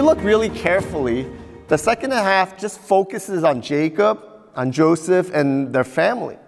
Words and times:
You 0.00 0.06
look 0.06 0.24
really 0.24 0.48
carefully, 0.48 1.30
the 1.68 1.76
second 1.76 2.12
half 2.12 2.56
just 2.56 2.80
focuses 2.80 3.44
on 3.44 3.60
Jacob, 3.60 4.18
on 4.56 4.72
Joseph, 4.72 5.30
and 5.34 5.74
their 5.74 5.84
family. 5.84 6.38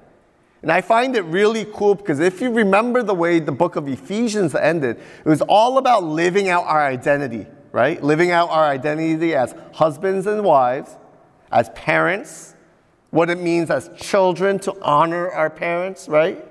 And 0.63 0.73
I 0.73 0.81
find 0.81 1.15
it 1.15 1.21
really 1.27 1.67
cool 1.75 1.95
because 1.95 2.19
if 2.19 2.41
you 2.41 2.51
remember 2.51 3.03
the 3.03 3.15
way 3.15 3.41
the 3.41 3.53
book 3.53 3.77
of 3.77 3.89
Ephesians 3.89 4.55
ended, 4.55 4.97
it 4.97 5.29
was 5.29 5.43
all 5.43 5.77
about 5.77 6.03
living 6.03 6.49
out 6.49 6.65
our 6.65 6.83
identity, 6.83 7.47
right? 7.73 8.03
Living 8.03 8.31
out 8.31 8.49
our 8.49 8.65
identity 8.65 9.35
as 9.35 9.55
husbands 9.75 10.27
and 10.27 10.43
wives, 10.43 10.97
as 11.51 11.69
parents, 11.75 12.55
what 13.11 13.29
it 13.29 13.37
means 13.37 13.71
as 13.71 13.91
children 13.99 14.61
to 14.61 14.75
honor 14.81 15.31
our 15.31 15.51
parents, 15.51 16.09
right? 16.09 16.43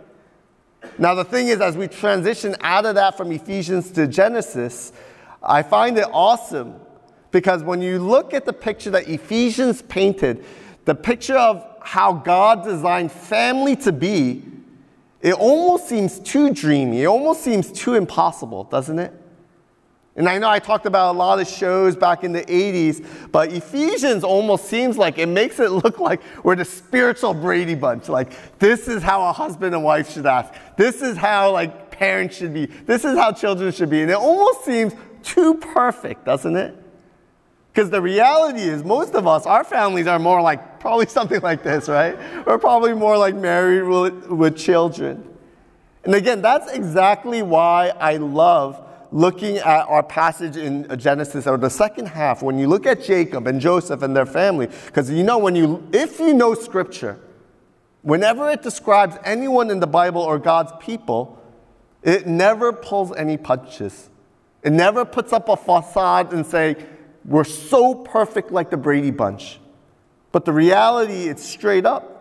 Now, 1.00 1.16
the 1.16 1.26
thing 1.26 1.48
is, 1.48 1.62
as 1.62 1.76
we 1.76 1.88
transition 1.88 2.56
out 2.62 2.86
of 2.86 2.94
that 2.94 3.18
from 3.18 3.32
Ephesians 3.32 3.90
to 3.94 4.06
Genesis, 4.06 4.94
I 5.42 5.64
find 5.64 5.98
it 5.98 6.06
awesome 6.12 6.76
because 7.32 7.64
when 7.64 7.82
you 7.82 8.00
look 8.00 8.34
at 8.34 8.46
the 8.46 8.54
picture 8.54 8.92
that 8.92 9.08
Ephesians 9.08 9.82
painted, 9.82 10.44
the 10.86 10.96
picture 10.96 11.38
of 11.38 11.66
how 11.82 12.14
God 12.14 12.64
designed 12.64 13.12
family 13.12 13.76
to 13.78 13.92
be, 13.92 14.44
it 15.22 15.34
almost 15.34 15.88
seems 15.88 16.20
too 16.20 16.54
dreamy. 16.54 17.04
It 17.04 17.08
almost 17.08 17.42
seems 17.42 17.72
too 17.72 17.94
impossible, 17.94 18.66
doesn't 18.66 19.00
it? 19.00 19.14
And 20.16 20.28
I 20.28 20.40
know 20.40 20.50
I 20.50 20.60
talked 20.60 20.86
about 20.86 21.16
a 21.16 21.18
lot 21.18 21.40
of 21.40 21.48
shows 21.48 21.96
back 21.96 22.26
in 22.26 22.34
the 22.34 22.42
80s, 22.42 23.32
but 23.32 23.54
Ephesians 23.54 24.26
almost 24.26 24.66
seems 24.66 24.98
like 24.98 25.18
it 25.18 25.28
makes 25.28 25.60
it 25.60 25.72
look 25.72 26.00
like 26.00 26.22
we're 26.44 26.58
the 26.58 26.66
spiritual 26.66 27.34
Brady 27.34 27.76
Bunch. 27.76 28.10
Like, 28.10 28.60
this 28.60 28.90
is 28.90 29.02
how 29.02 29.26
a 29.30 29.32
husband 29.32 29.74
and 29.74 29.84
wife 29.84 30.12
should 30.12 30.26
act. 30.26 30.78
This 30.78 31.02
is 31.02 31.16
how, 31.16 31.52
like, 31.52 31.92
parents 31.92 32.36
should 32.36 32.54
be. 32.54 32.66
This 32.66 33.06
is 33.06 33.18
how 33.18 33.32
children 33.32 33.72
should 33.72 33.90
be. 33.90 34.02
And 34.02 34.12
it 34.12 34.18
almost 34.18 34.66
seems 34.66 34.94
too 35.24 35.54
perfect, 35.56 36.26
doesn't 36.26 36.58
it? 36.58 36.76
Because 37.72 37.90
the 37.90 38.02
reality 38.02 38.62
is, 38.62 38.84
most 38.84 39.16
of 39.16 39.26
us, 39.28 39.46
our 39.46 39.64
families 39.64 40.08
are 40.08 40.20
more 40.20 40.42
like 40.42 40.80
probably 40.80 41.06
something 41.08 41.42
like 41.42 41.64
this, 41.64 41.88
right? 41.88 42.18
We're 42.46 42.58
probably 42.58 42.94
more 42.94 43.18
like 43.18 43.36
married 43.36 43.84
with, 43.84 44.28
with 44.28 44.58
children. 44.58 45.28
And 46.04 46.16
again, 46.16 46.42
that's 46.42 46.72
exactly 46.72 47.42
why 47.42 47.90
I 47.90 48.18
love 48.18 48.88
looking 49.12 49.58
at 49.58 49.88
our 49.88 50.04
passage 50.04 50.56
in 50.56 50.88
Genesis 50.98 51.46
or 51.46 51.58
the 51.58 51.70
second 51.70 52.08
half 52.08 52.42
when 52.42 52.58
you 52.58 52.68
look 52.68 52.86
at 52.86 53.04
Jacob 53.04 53.46
and 53.46 53.60
Joseph 53.60 54.02
and 54.02 54.16
their 54.16 54.26
family. 54.26 54.68
Because 54.86 55.10
you 55.10 55.24
know, 55.24 55.38
when 55.38 55.56
you, 55.56 55.88
if 55.94 56.20
you 56.20 56.34
know 56.34 56.54
scripture, 56.54 57.20
whenever 58.02 58.50
it 58.50 58.62
describes 58.62 59.18
anyone 59.24 59.70
in 59.70 59.80
the 59.80 59.88
Bible 59.88 60.22
or 60.22 60.40
God's 60.40 60.72
people, 60.80 61.38
it 62.04 62.26
never 62.26 62.74
pulls 62.74 63.16
any 63.16 63.38
punches. 63.38 64.10
It 64.64 64.72
never 64.72 65.06
puts 65.06 65.34
up 65.34 65.50
a 65.50 65.58
facade 65.58 66.34
and 66.34 66.46
say, 66.46 66.78
we're 67.26 67.44
so 67.44 67.94
perfect 67.96 68.52
like 68.52 68.70
the 68.70 68.78
Brady 68.78 69.12
Bunch. 69.12 69.60
But 70.32 70.46
the 70.46 70.54
reality, 70.54 71.28
it's 71.28 71.44
straight 71.44 71.86
up. 71.86 72.18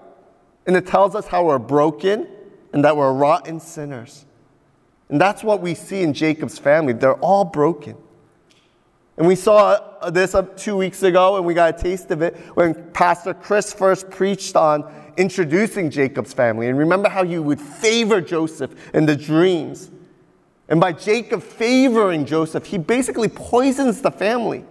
And 0.66 0.76
it 0.76 0.86
tells 0.86 1.14
us 1.14 1.26
how 1.26 1.46
we're 1.46 1.58
broken 1.58 2.28
and 2.72 2.84
that 2.84 2.96
we're 2.96 3.12
rotten 3.12 3.60
sinners. 3.60 4.26
And 5.08 5.20
that's 5.20 5.42
what 5.42 5.60
we 5.60 5.74
see 5.74 6.02
in 6.02 6.12
Jacob's 6.12 6.58
family. 6.58 6.92
They're 6.92 7.14
all 7.14 7.44
broken. 7.44 7.96
And 9.16 9.26
we 9.26 9.34
saw 9.34 9.72
uh, 10.00 10.10
this 10.10 10.34
up 10.34 10.56
two 10.56 10.76
weeks 10.76 11.02
ago, 11.02 11.36
and 11.36 11.44
we 11.44 11.52
got 11.52 11.78
a 11.78 11.82
taste 11.82 12.10
of 12.10 12.22
it 12.22 12.36
when 12.54 12.74
Pastor 12.92 13.34
Chris 13.34 13.72
first 13.72 14.08
preached 14.10 14.56
on 14.56 14.90
introducing 15.16 15.90
Jacob's 15.90 16.32
family. 16.32 16.68
And 16.68 16.78
remember 16.78 17.08
how 17.08 17.22
you 17.22 17.42
would 17.42 17.60
favor 17.60 18.20
Joseph 18.20 18.74
in 18.94 19.06
the 19.06 19.16
dreams. 19.16 19.90
And 20.68 20.80
by 20.80 20.92
Jacob 20.92 21.42
favoring 21.42 22.24
Joseph, 22.24 22.64
he 22.64 22.78
basically 22.78 23.28
poisons 23.28 24.00
the 24.00 24.10
family. 24.10 24.64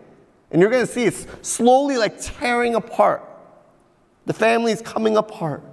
And 0.52 0.62
you're 0.62 0.72
going 0.72 0.86
to 0.86 0.92
see 0.92 1.06
it's 1.06 1.28
slowly 1.42 1.98
like 1.98 2.20
tearing 2.20 2.76
apart. 2.76 3.24
The 4.26 4.34
family 4.34 4.72
is 4.72 4.82
coming 4.82 5.18
apart. 5.18 5.64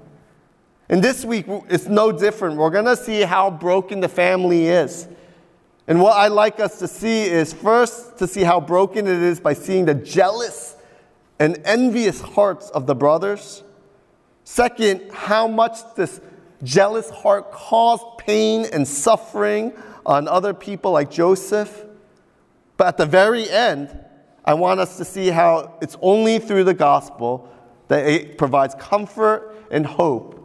And 0.89 1.03
this 1.03 1.25
week, 1.25 1.47
it's 1.69 1.87
no 1.87 2.13
different. 2.13 2.57
We're 2.57 2.71
going 2.71 2.85
to 2.85 2.97
see 2.97 3.23
how 3.23 3.51
broken 3.51 4.01
the 4.01 4.09
family 4.09 4.67
is. 4.67 5.09
And 5.89 6.01
what 6.01 6.17
I'd 6.17 6.33
like 6.33 6.61
us 6.61 6.79
to 6.81 6.89
see 6.89 7.23
is 7.23 7.53
first 7.53 8.19
to 8.19 8.27
see 8.27 8.43
how 8.43 8.61
broken 8.61 9.07
it 9.07 9.23
is 9.23 9.41
by 9.41 9.53
seeing 9.53 9.85
the 9.85 9.95
jealous 9.95 10.77
and 11.39 11.61
envious 11.65 12.21
hearts 12.21 12.71
of 12.71 12.87
the 12.87 12.95
brothers. 12.95 13.63
Second, 14.45 15.11
how 15.13 15.49
much 15.49 15.79
this 15.95 16.21
jealous 16.63 17.11
heart 17.11 17.53
caused 17.53 18.05
pain 18.19 18.67
and 18.73 18.87
suffering 18.87 19.73
on 20.05 20.29
other 20.29 20.55
people 20.55 20.93
like 20.93 21.11
Joseph. 21.11 21.85
But 22.77 22.89
at 22.89 22.97
the 22.97 23.07
very 23.07 23.49
end, 23.51 23.99
I 24.47 24.55
want 24.55 24.79
us 24.79 24.97
to 24.99 25.05
see 25.05 25.29
how 25.29 25.77
it's 25.83 25.97
only 26.01 26.39
through 26.39 26.65
the 26.65 26.75
gospel 26.75 27.49
that 27.89 28.07
it 28.07 28.39
provides 28.39 28.75
comfort 28.77 29.55
and 29.71 29.85
hope 29.85 30.37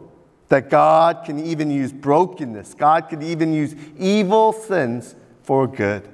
that 0.48 0.68
God 0.68 1.24
can 1.24 1.38
even 1.38 1.70
use 1.70 1.92
brokenness, 1.92 2.74
God 2.74 3.08
can 3.08 3.22
even 3.22 3.52
use 3.52 3.74
evil 3.98 4.52
sins 4.52 5.14
for 5.42 5.66
good. 5.66 6.08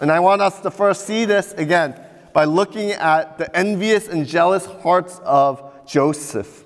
And 0.00 0.12
I 0.12 0.20
want 0.20 0.40
us 0.40 0.60
to 0.60 0.70
first 0.70 1.06
see 1.06 1.24
this 1.24 1.52
again 1.54 2.00
by 2.32 2.44
looking 2.44 2.92
at 2.92 3.36
the 3.36 3.54
envious 3.56 4.06
and 4.06 4.26
jealous 4.26 4.64
hearts 4.64 5.20
of 5.24 5.62
Joseph. 5.86 6.64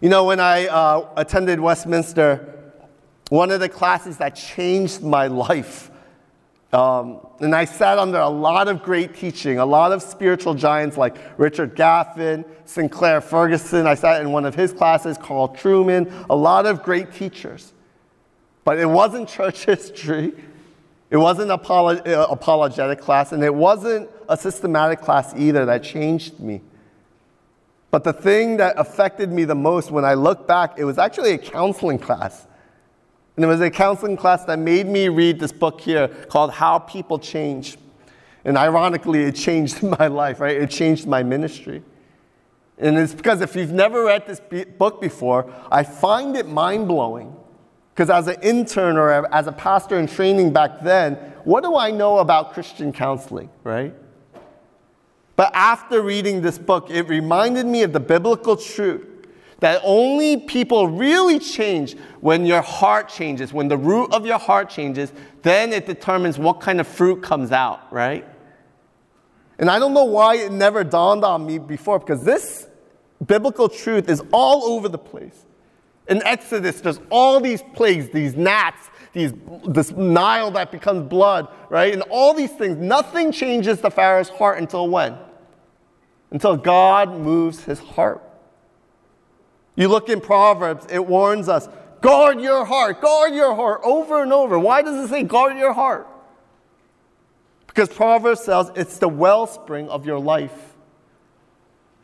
You 0.00 0.08
know, 0.08 0.24
when 0.24 0.40
I 0.40 0.66
uh, 0.66 1.08
attended 1.16 1.60
Westminster, 1.60 2.72
one 3.28 3.50
of 3.50 3.60
the 3.60 3.68
classes 3.68 4.16
that 4.18 4.30
changed 4.30 5.02
my 5.02 5.26
life 5.48 5.90
um, 6.74 7.20
and 7.38 7.54
I 7.54 7.66
sat 7.66 7.98
under 7.98 8.18
a 8.18 8.28
lot 8.28 8.66
of 8.66 8.82
great 8.82 9.14
teaching, 9.14 9.58
a 9.58 9.66
lot 9.66 9.92
of 9.92 10.02
spiritual 10.02 10.54
giants 10.54 10.96
like 10.96 11.16
Richard 11.38 11.76
Gaffin, 11.76 12.44
Sinclair 12.64 13.20
Ferguson. 13.20 13.86
I 13.86 13.94
sat 13.94 14.20
in 14.20 14.32
one 14.32 14.44
of 14.44 14.56
his 14.56 14.72
classes, 14.72 15.16
Carl 15.16 15.48
Trueman, 15.50 16.26
a 16.28 16.34
lot 16.34 16.66
of 16.66 16.82
great 16.82 17.12
teachers. 17.12 17.72
But 18.64 18.78
it 18.78 18.86
wasn't 18.86 19.28
church 19.28 19.64
history, 19.66 20.32
it 21.10 21.16
wasn't 21.16 21.52
uh, 21.52 22.26
apologetic 22.28 23.00
class, 23.00 23.30
and 23.30 23.44
it 23.44 23.54
wasn't 23.54 24.10
a 24.28 24.36
systematic 24.36 25.00
class 25.00 25.32
either 25.36 25.64
that 25.66 25.84
changed 25.84 26.40
me. 26.40 26.60
But 27.92 28.02
the 28.02 28.12
thing 28.12 28.56
that 28.56 28.74
affected 28.76 29.30
me 29.30 29.44
the 29.44 29.54
most 29.54 29.92
when 29.92 30.04
I 30.04 30.14
look 30.14 30.48
back, 30.48 30.76
it 30.76 30.84
was 30.84 30.98
actually 30.98 31.34
a 31.34 31.38
counseling 31.38 32.00
class. 32.00 32.48
And 33.36 33.44
it 33.44 33.48
was 33.48 33.60
a 33.60 33.70
counseling 33.70 34.16
class 34.16 34.44
that 34.44 34.58
made 34.58 34.86
me 34.86 35.08
read 35.08 35.40
this 35.40 35.52
book 35.52 35.80
here 35.80 36.08
called 36.08 36.52
How 36.52 36.78
People 36.78 37.18
Change. 37.18 37.76
And 38.44 38.56
ironically, 38.56 39.24
it 39.24 39.34
changed 39.34 39.82
my 39.98 40.06
life, 40.06 40.40
right? 40.40 40.56
It 40.56 40.70
changed 40.70 41.06
my 41.06 41.22
ministry. 41.22 41.82
And 42.78 42.98
it's 42.98 43.14
because 43.14 43.40
if 43.40 43.54
you've 43.56 43.72
never 43.72 44.04
read 44.04 44.26
this 44.26 44.40
book 44.78 45.00
before, 45.00 45.52
I 45.70 45.82
find 45.82 46.36
it 46.36 46.48
mind 46.48 46.88
blowing. 46.88 47.34
Because 47.94 48.10
as 48.10 48.26
an 48.26 48.36
intern 48.42 48.96
or 48.96 49.32
as 49.32 49.46
a 49.46 49.52
pastor 49.52 49.98
in 49.98 50.08
training 50.08 50.52
back 50.52 50.80
then, 50.82 51.14
what 51.44 51.62
do 51.62 51.76
I 51.76 51.92
know 51.92 52.18
about 52.18 52.52
Christian 52.52 52.92
counseling, 52.92 53.48
right? 53.62 53.94
But 55.36 55.52
after 55.54 56.02
reading 56.02 56.42
this 56.42 56.58
book, 56.58 56.90
it 56.90 57.02
reminded 57.08 57.66
me 57.66 57.82
of 57.82 57.92
the 57.92 58.00
biblical 58.00 58.56
truth 58.56 59.06
that 59.64 59.80
only 59.82 60.36
people 60.36 60.88
really 60.88 61.38
change 61.38 61.96
when 62.20 62.44
your 62.44 62.60
heart 62.60 63.08
changes, 63.08 63.50
when 63.50 63.66
the 63.66 63.78
root 63.78 64.12
of 64.12 64.26
your 64.26 64.38
heart 64.38 64.68
changes, 64.68 65.10
then 65.40 65.72
it 65.72 65.86
determines 65.86 66.38
what 66.38 66.60
kind 66.60 66.82
of 66.82 66.86
fruit 66.86 67.22
comes 67.22 67.50
out, 67.50 67.90
right? 67.90 68.28
And 69.58 69.70
I 69.70 69.78
don't 69.78 69.94
know 69.94 70.04
why 70.04 70.34
it 70.36 70.52
never 70.52 70.84
dawned 70.84 71.24
on 71.24 71.46
me 71.46 71.58
before, 71.58 71.98
because 71.98 72.22
this 72.22 72.68
biblical 73.24 73.70
truth 73.70 74.10
is 74.10 74.22
all 74.32 74.64
over 74.64 74.86
the 74.86 74.98
place. 74.98 75.46
In 76.08 76.22
Exodus, 76.24 76.82
there's 76.82 77.00
all 77.08 77.40
these 77.40 77.62
plagues, 77.72 78.10
these 78.10 78.36
gnats, 78.36 78.90
these, 79.14 79.32
this 79.66 79.92
Nile 79.92 80.50
that 80.50 80.72
becomes 80.72 81.08
blood, 81.08 81.48
right? 81.70 81.94
And 81.94 82.02
all 82.10 82.34
these 82.34 82.52
things. 82.52 82.76
Nothing 82.76 83.32
changes 83.32 83.80
the 83.80 83.90
Pharaoh's 83.90 84.28
heart 84.28 84.58
until 84.58 84.90
when? 84.90 85.16
Until 86.32 86.54
God 86.54 87.18
moves 87.18 87.64
his 87.64 87.78
heart. 87.78 88.22
You 89.76 89.88
look 89.88 90.08
in 90.08 90.20
Proverbs, 90.20 90.86
it 90.90 91.04
warns 91.04 91.48
us 91.48 91.68
guard 92.00 92.40
your 92.40 92.64
heart, 92.64 93.00
guard 93.00 93.34
your 93.34 93.54
heart 93.54 93.80
over 93.82 94.22
and 94.22 94.32
over. 94.32 94.58
Why 94.58 94.82
does 94.82 95.04
it 95.04 95.08
say 95.08 95.22
guard 95.22 95.56
your 95.56 95.72
heart? 95.72 96.06
Because 97.66 97.88
Proverbs 97.88 98.44
says 98.44 98.70
it's 98.76 98.98
the 98.98 99.08
wellspring 99.08 99.88
of 99.88 100.06
your 100.06 100.20
life. 100.20 100.74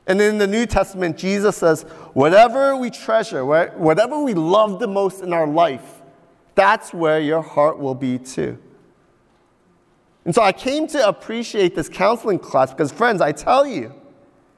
And 0.07 0.21
in 0.21 0.39
the 0.39 0.47
New 0.47 0.67
Testament, 0.67 1.17
Jesus 1.17 1.57
says, 1.57 1.83
whatever 2.15 2.77
we 2.77 2.91
treasure, 2.91 3.45
whatever 3.45 4.19
we 4.21 4.35
love 4.35 4.81
the 4.81 4.89
most 4.89 5.23
in 5.23 5.33
our 5.33 5.47
life, 5.47 6.03
that's 6.57 6.93
where 6.93 7.21
your 7.21 7.43
heart 7.43 7.79
will 7.79 7.95
be 7.95 8.19
too. 8.19 8.59
And 10.25 10.35
so 10.35 10.43
I 10.43 10.53
came 10.53 10.87
to 10.89 11.07
appreciate 11.07 11.75
this 11.75 11.89
counseling 11.89 12.39
class 12.39 12.71
because, 12.73 12.91
friends, 12.91 13.21
I 13.21 13.33
tell 13.33 13.67
you, 13.67 13.95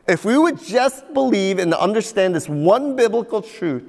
if 0.07 0.25
we 0.25 0.37
would 0.37 0.63
just 0.63 1.13
believe 1.15 1.59
and 1.59 1.73
understand 1.75 2.35
this 2.35 2.49
one 2.49 2.97
biblical 2.97 3.41
truth, 3.41 3.85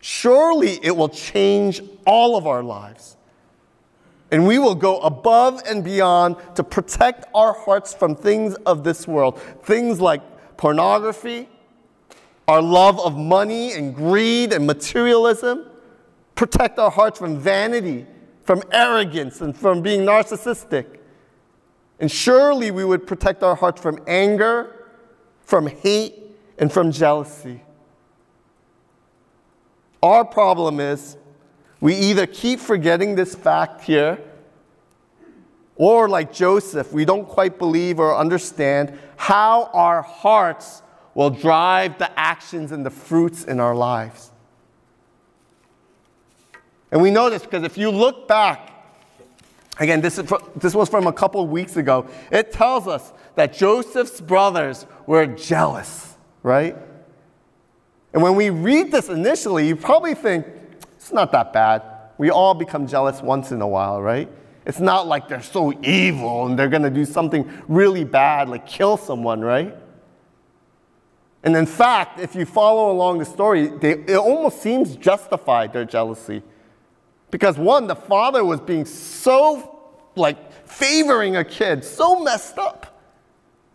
surely 0.00 0.78
it 0.82 0.96
will 0.96 1.08
change 1.08 1.80
all 2.06 2.36
of 2.36 2.46
our 2.46 2.62
lives. 2.62 3.16
And 4.30 4.46
we 4.46 4.58
will 4.58 4.74
go 4.74 5.00
above 5.00 5.62
and 5.66 5.82
beyond 5.82 6.36
to 6.56 6.62
protect 6.62 7.24
our 7.34 7.54
hearts 7.54 7.94
from 7.94 8.14
things 8.14 8.54
of 8.66 8.84
this 8.84 9.08
world. 9.08 9.40
Things 9.62 10.00
like 10.00 10.20
pornography, 10.56 11.48
our 12.46 12.60
love 12.60 13.00
of 13.00 13.16
money 13.16 13.72
and 13.72 13.94
greed 13.94 14.52
and 14.52 14.66
materialism. 14.66 15.66
Protect 16.34 16.78
our 16.78 16.90
hearts 16.90 17.18
from 17.18 17.38
vanity, 17.38 18.06
from 18.44 18.62
arrogance, 18.70 19.40
and 19.40 19.56
from 19.56 19.82
being 19.82 20.02
narcissistic. 20.02 20.98
And 22.00 22.10
surely 22.10 22.70
we 22.70 22.84
would 22.84 23.06
protect 23.06 23.42
our 23.42 23.56
hearts 23.56 23.80
from 23.80 23.98
anger, 24.06 24.77
from 25.48 25.66
hate, 25.66 26.14
and 26.58 26.70
from 26.70 26.92
jealousy. 26.92 27.62
Our 30.02 30.22
problem 30.22 30.78
is 30.78 31.16
we 31.80 31.94
either 31.94 32.26
keep 32.26 32.60
forgetting 32.60 33.14
this 33.14 33.34
fact 33.34 33.80
here, 33.80 34.18
or 35.74 36.06
like 36.06 36.34
Joseph, 36.34 36.92
we 36.92 37.06
don't 37.06 37.26
quite 37.26 37.58
believe 37.58 37.98
or 37.98 38.14
understand 38.14 38.98
how 39.16 39.70
our 39.72 40.02
hearts 40.02 40.82
will 41.14 41.30
drive 41.30 41.96
the 41.96 42.20
actions 42.20 42.70
and 42.70 42.84
the 42.84 42.90
fruits 42.90 43.44
in 43.44 43.58
our 43.58 43.74
lives. 43.74 44.30
And 46.92 47.00
we 47.00 47.10
know 47.10 47.30
this 47.30 47.42
because 47.42 47.62
if 47.62 47.78
you 47.78 47.90
look 47.90 48.28
back, 48.28 48.67
again, 49.78 50.00
this, 50.00 50.18
is, 50.18 50.32
this 50.56 50.74
was 50.74 50.88
from 50.88 51.06
a 51.06 51.12
couple 51.12 51.46
weeks 51.46 51.76
ago, 51.76 52.06
it 52.30 52.52
tells 52.52 52.86
us 52.86 53.12
that 53.34 53.52
Joseph's 53.52 54.20
brothers 54.20 54.86
were 55.06 55.26
jealous, 55.26 56.16
right? 56.42 56.76
And 58.12 58.22
when 58.22 58.34
we 58.34 58.50
read 58.50 58.90
this 58.90 59.08
initially, 59.08 59.68
you 59.68 59.76
probably 59.76 60.14
think, 60.14 60.46
it's 60.96 61.12
not 61.12 61.32
that 61.32 61.52
bad. 61.52 61.82
We 62.18 62.30
all 62.30 62.54
become 62.54 62.86
jealous 62.86 63.22
once 63.22 63.52
in 63.52 63.62
a 63.62 63.68
while, 63.68 64.02
right? 64.02 64.28
It's 64.66 64.80
not 64.80 65.06
like 65.06 65.28
they're 65.28 65.42
so 65.42 65.72
evil 65.82 66.46
and 66.46 66.58
they're 66.58 66.68
going 66.68 66.82
to 66.82 66.90
do 66.90 67.04
something 67.04 67.50
really 67.68 68.04
bad, 68.04 68.48
like 68.48 68.66
kill 68.66 68.96
someone, 68.96 69.40
right? 69.40 69.74
And 71.42 71.56
in 71.56 71.66
fact, 71.66 72.18
if 72.18 72.34
you 72.34 72.44
follow 72.44 72.90
along 72.90 73.18
the 73.18 73.24
story, 73.24 73.68
they, 73.68 73.92
it 73.92 74.16
almost 74.16 74.60
seems 74.60 74.96
justified, 74.96 75.72
their 75.72 75.84
jealousy. 75.84 76.42
Because 77.30 77.58
one, 77.58 77.86
the 77.86 77.96
father 77.96 78.44
was 78.44 78.60
being 78.60 78.84
so, 78.84 79.80
like, 80.16 80.52
favoring 80.66 81.36
a 81.36 81.44
kid, 81.44 81.84
so 81.84 82.22
messed 82.22 82.58
up. 82.58 83.00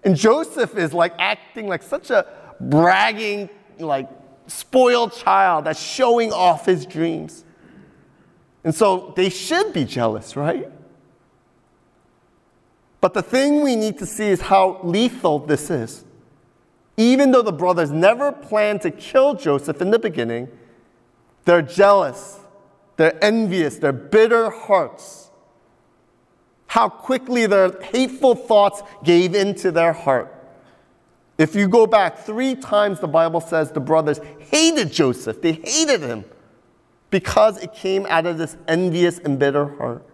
And 0.03 0.15
Joseph 0.15 0.75
is, 0.75 0.93
like, 0.93 1.13
acting 1.19 1.67
like 1.67 1.83
such 1.83 2.09
a 2.09 2.25
bragging, 2.59 3.49
like, 3.79 4.09
spoiled 4.47 5.13
child 5.13 5.65
that's 5.65 5.81
showing 5.81 6.33
off 6.33 6.65
his 6.65 6.85
dreams. 6.85 7.45
And 8.63 8.73
so 8.73 9.13
they 9.15 9.29
should 9.29 9.73
be 9.73 9.85
jealous, 9.85 10.35
right? 10.35 10.69
But 13.01 13.13
the 13.13 13.21
thing 13.21 13.63
we 13.63 13.75
need 13.75 13.99
to 13.99 14.05
see 14.05 14.29
is 14.29 14.41
how 14.41 14.79
lethal 14.81 15.39
this 15.39 15.69
is. 15.69 16.05
Even 16.95 17.31
though 17.31 17.41
the 17.41 17.51
brothers 17.51 17.91
never 17.91 18.31
planned 18.31 18.81
to 18.81 18.91
kill 18.91 19.33
Joseph 19.33 19.81
in 19.81 19.91
the 19.91 19.99
beginning, 19.99 20.47
they're 21.43 21.61
jealous, 21.61 22.39
they're 22.97 23.23
envious, 23.23 23.77
they're 23.77 23.91
bitter 23.91 24.49
hearts. 24.49 25.31
How 26.67 26.89
quickly 26.89 27.45
their 27.45 27.79
hateful 27.81 28.35
thoughts 28.35 28.81
gave 29.03 29.35
into 29.35 29.71
their 29.71 29.93
heart. 29.93 30.33
If 31.37 31.55
you 31.55 31.67
go 31.67 31.87
back 31.87 32.19
three 32.19 32.55
times, 32.55 32.99
the 32.99 33.07
Bible 33.07 33.41
says 33.41 33.71
the 33.71 33.79
brothers 33.79 34.19
hated 34.39 34.91
Joseph. 34.91 35.41
They 35.41 35.53
hated 35.53 36.01
him 36.01 36.25
because 37.09 37.61
it 37.61 37.73
came 37.73 38.05
out 38.07 38.25
of 38.25 38.37
this 38.37 38.57
envious 38.67 39.19
and 39.19 39.37
bitter 39.37 39.67
heart. 39.77 40.05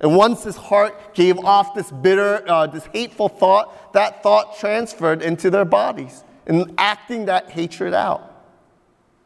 And 0.00 0.14
once 0.14 0.44
his 0.44 0.56
heart 0.56 1.14
gave 1.14 1.38
off 1.38 1.74
this 1.74 1.90
bitter, 1.90 2.42
uh, 2.46 2.66
this 2.66 2.86
hateful 2.92 3.28
thought, 3.28 3.92
that 3.94 4.22
thought 4.22 4.58
transferred 4.58 5.22
into 5.22 5.50
their 5.50 5.64
bodies 5.64 6.22
and 6.46 6.74
acting 6.76 7.26
that 7.26 7.50
hatred 7.50 7.94
out. 7.94 8.32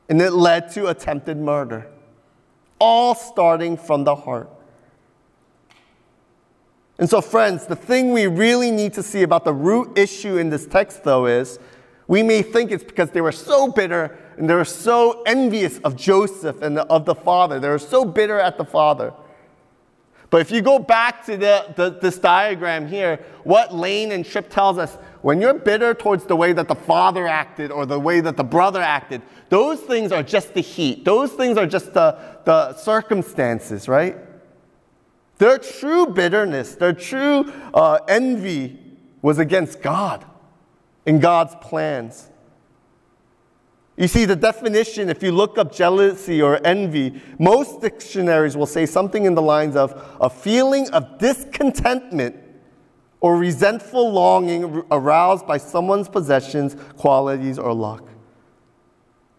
And 0.09 0.21
it 0.21 0.33
led 0.33 0.71
to 0.73 0.87
attempted 0.87 1.37
murder, 1.37 1.87
all 2.81 3.15
starting 3.15 3.77
from 3.77 4.05
the 4.05 4.17
heart. 4.17 4.51
And 6.99 7.09
so, 7.09 7.21
friends, 7.21 7.67
the 7.67 7.77
thing 7.77 8.13
we 8.13 8.27
really 8.27 8.71
need 8.71 8.93
to 8.95 9.03
see 9.03 9.23
about 9.23 9.45
the 9.45 9.55
root 9.55 9.97
issue 9.97 10.37
in 10.37 10.51
this 10.51 10.67
text, 10.67 11.05
though, 11.05 11.27
is 11.27 11.59
we 12.09 12.23
may 12.23 12.43
think 12.43 12.73
it's 12.73 12.85
because 12.85 13.11
they 13.11 13.21
were 13.21 13.33
so 13.33 13.69
bitter 13.69 14.19
and 14.37 14.51
they 14.51 14.55
were 14.55 14.65
so 14.65 15.23
envious 15.23 15.79
of 15.79 15.97
Joseph 15.97 16.61
and 16.61 16.79
of 16.79 17.05
the 17.05 17.15
father. 17.15 17.61
They 17.61 17.69
were 17.69 17.79
so 17.79 18.05
bitter 18.05 18.39
at 18.39 18.59
the 18.59 18.65
father. 18.65 19.15
But 20.31 20.41
if 20.41 20.53
you 20.53 20.63
go 20.63 20.79
back 20.79 21.27
to 21.27 21.37
the, 21.37 21.67
the, 21.75 21.91
this 21.91 22.19
diagram 22.19 22.87
here, 22.87 23.19
what 23.43 23.75
Lane 23.75 24.13
and 24.13 24.25
Tripp 24.25 24.49
tells 24.49 24.79
us, 24.79 24.97
when 25.23 25.41
you're 25.41 25.55
bitter 25.55 25.93
towards 25.93 26.25
the 26.25 26.37
way 26.37 26.53
that 26.53 26.69
the 26.69 26.75
father 26.75 27.27
acted 27.27 27.71
or 27.71 27.85
the 27.85 27.99
way 27.99 28.21
that 28.21 28.37
the 28.37 28.45
brother 28.45 28.81
acted, 28.81 29.21
those 29.49 29.81
things 29.81 30.13
are 30.13 30.23
just 30.23 30.55
the 30.55 30.61
heat. 30.61 31.05
Those 31.05 31.33
things 31.33 31.59
are 31.59 31.67
just 31.67 31.93
the, 31.93 32.17
the 32.45 32.75
circumstances, 32.75 33.89
right? 33.89 34.17
Their 35.39 35.59
true 35.59 36.07
bitterness, 36.07 36.77
their 36.77 36.93
true 36.93 37.53
uh, 37.75 37.99
envy 38.09 38.79
was 39.23 39.39
against 39.39 39.83
God 39.83 40.25
and 41.05 41.21
God's 41.21 41.55
plans. 41.61 42.29
You 44.01 44.09
see, 44.09 44.25
the 44.25 44.35
definition, 44.35 45.11
if 45.11 45.23
you 45.23 45.31
look 45.31 45.59
up 45.59 45.75
jealousy 45.75 46.41
or 46.41 46.59
envy, 46.67 47.21
most 47.39 47.83
dictionaries 47.83 48.57
will 48.57 48.65
say 48.65 48.87
something 48.87 49.27
in 49.27 49.35
the 49.35 49.43
lines 49.43 49.77
of 49.77 50.17
a 50.19 50.31
feeling 50.31 50.89
of 50.89 51.19
discontentment 51.19 52.35
or 53.21 53.37
resentful 53.37 54.11
longing 54.11 54.83
aroused 54.91 55.47
by 55.47 55.59
someone's 55.59 56.09
possessions, 56.09 56.77
qualities, 56.97 57.59
or 57.59 57.75
luck. 57.75 58.09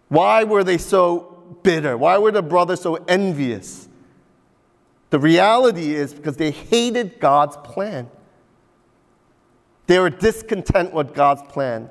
Why 0.09 0.43
were 0.43 0.63
they 0.63 0.77
so 0.77 1.57
bitter? 1.63 1.97
Why 1.97 2.19
were 2.19 2.31
the 2.31 2.43
brothers 2.43 2.81
so 2.81 3.03
envious? 3.07 3.89
The 5.09 5.17
reality 5.17 5.95
is 5.95 6.13
because 6.13 6.37
they 6.37 6.51
hated 6.51 7.19
God's 7.19 7.57
plan. 7.63 8.11
They 9.87 9.97
were 9.97 10.11
discontent 10.11 10.93
with 10.93 11.15
God's 11.15 11.41
plan 11.51 11.89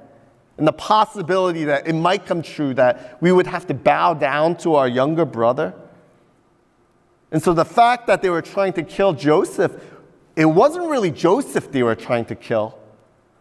and 0.60 0.68
the 0.68 0.72
possibility 0.72 1.64
that 1.64 1.88
it 1.88 1.94
might 1.94 2.26
come 2.26 2.42
true 2.42 2.74
that 2.74 3.16
we 3.22 3.32
would 3.32 3.46
have 3.46 3.66
to 3.66 3.72
bow 3.72 4.12
down 4.12 4.54
to 4.54 4.74
our 4.74 4.86
younger 4.86 5.24
brother. 5.24 5.72
And 7.32 7.42
so 7.42 7.54
the 7.54 7.64
fact 7.64 8.06
that 8.08 8.20
they 8.20 8.28
were 8.28 8.42
trying 8.42 8.74
to 8.74 8.82
kill 8.82 9.14
Joseph, 9.14 9.72
it 10.36 10.44
wasn't 10.44 10.90
really 10.90 11.10
Joseph 11.10 11.72
they 11.72 11.82
were 11.82 11.94
trying 11.94 12.26
to 12.26 12.34
kill. 12.34 12.78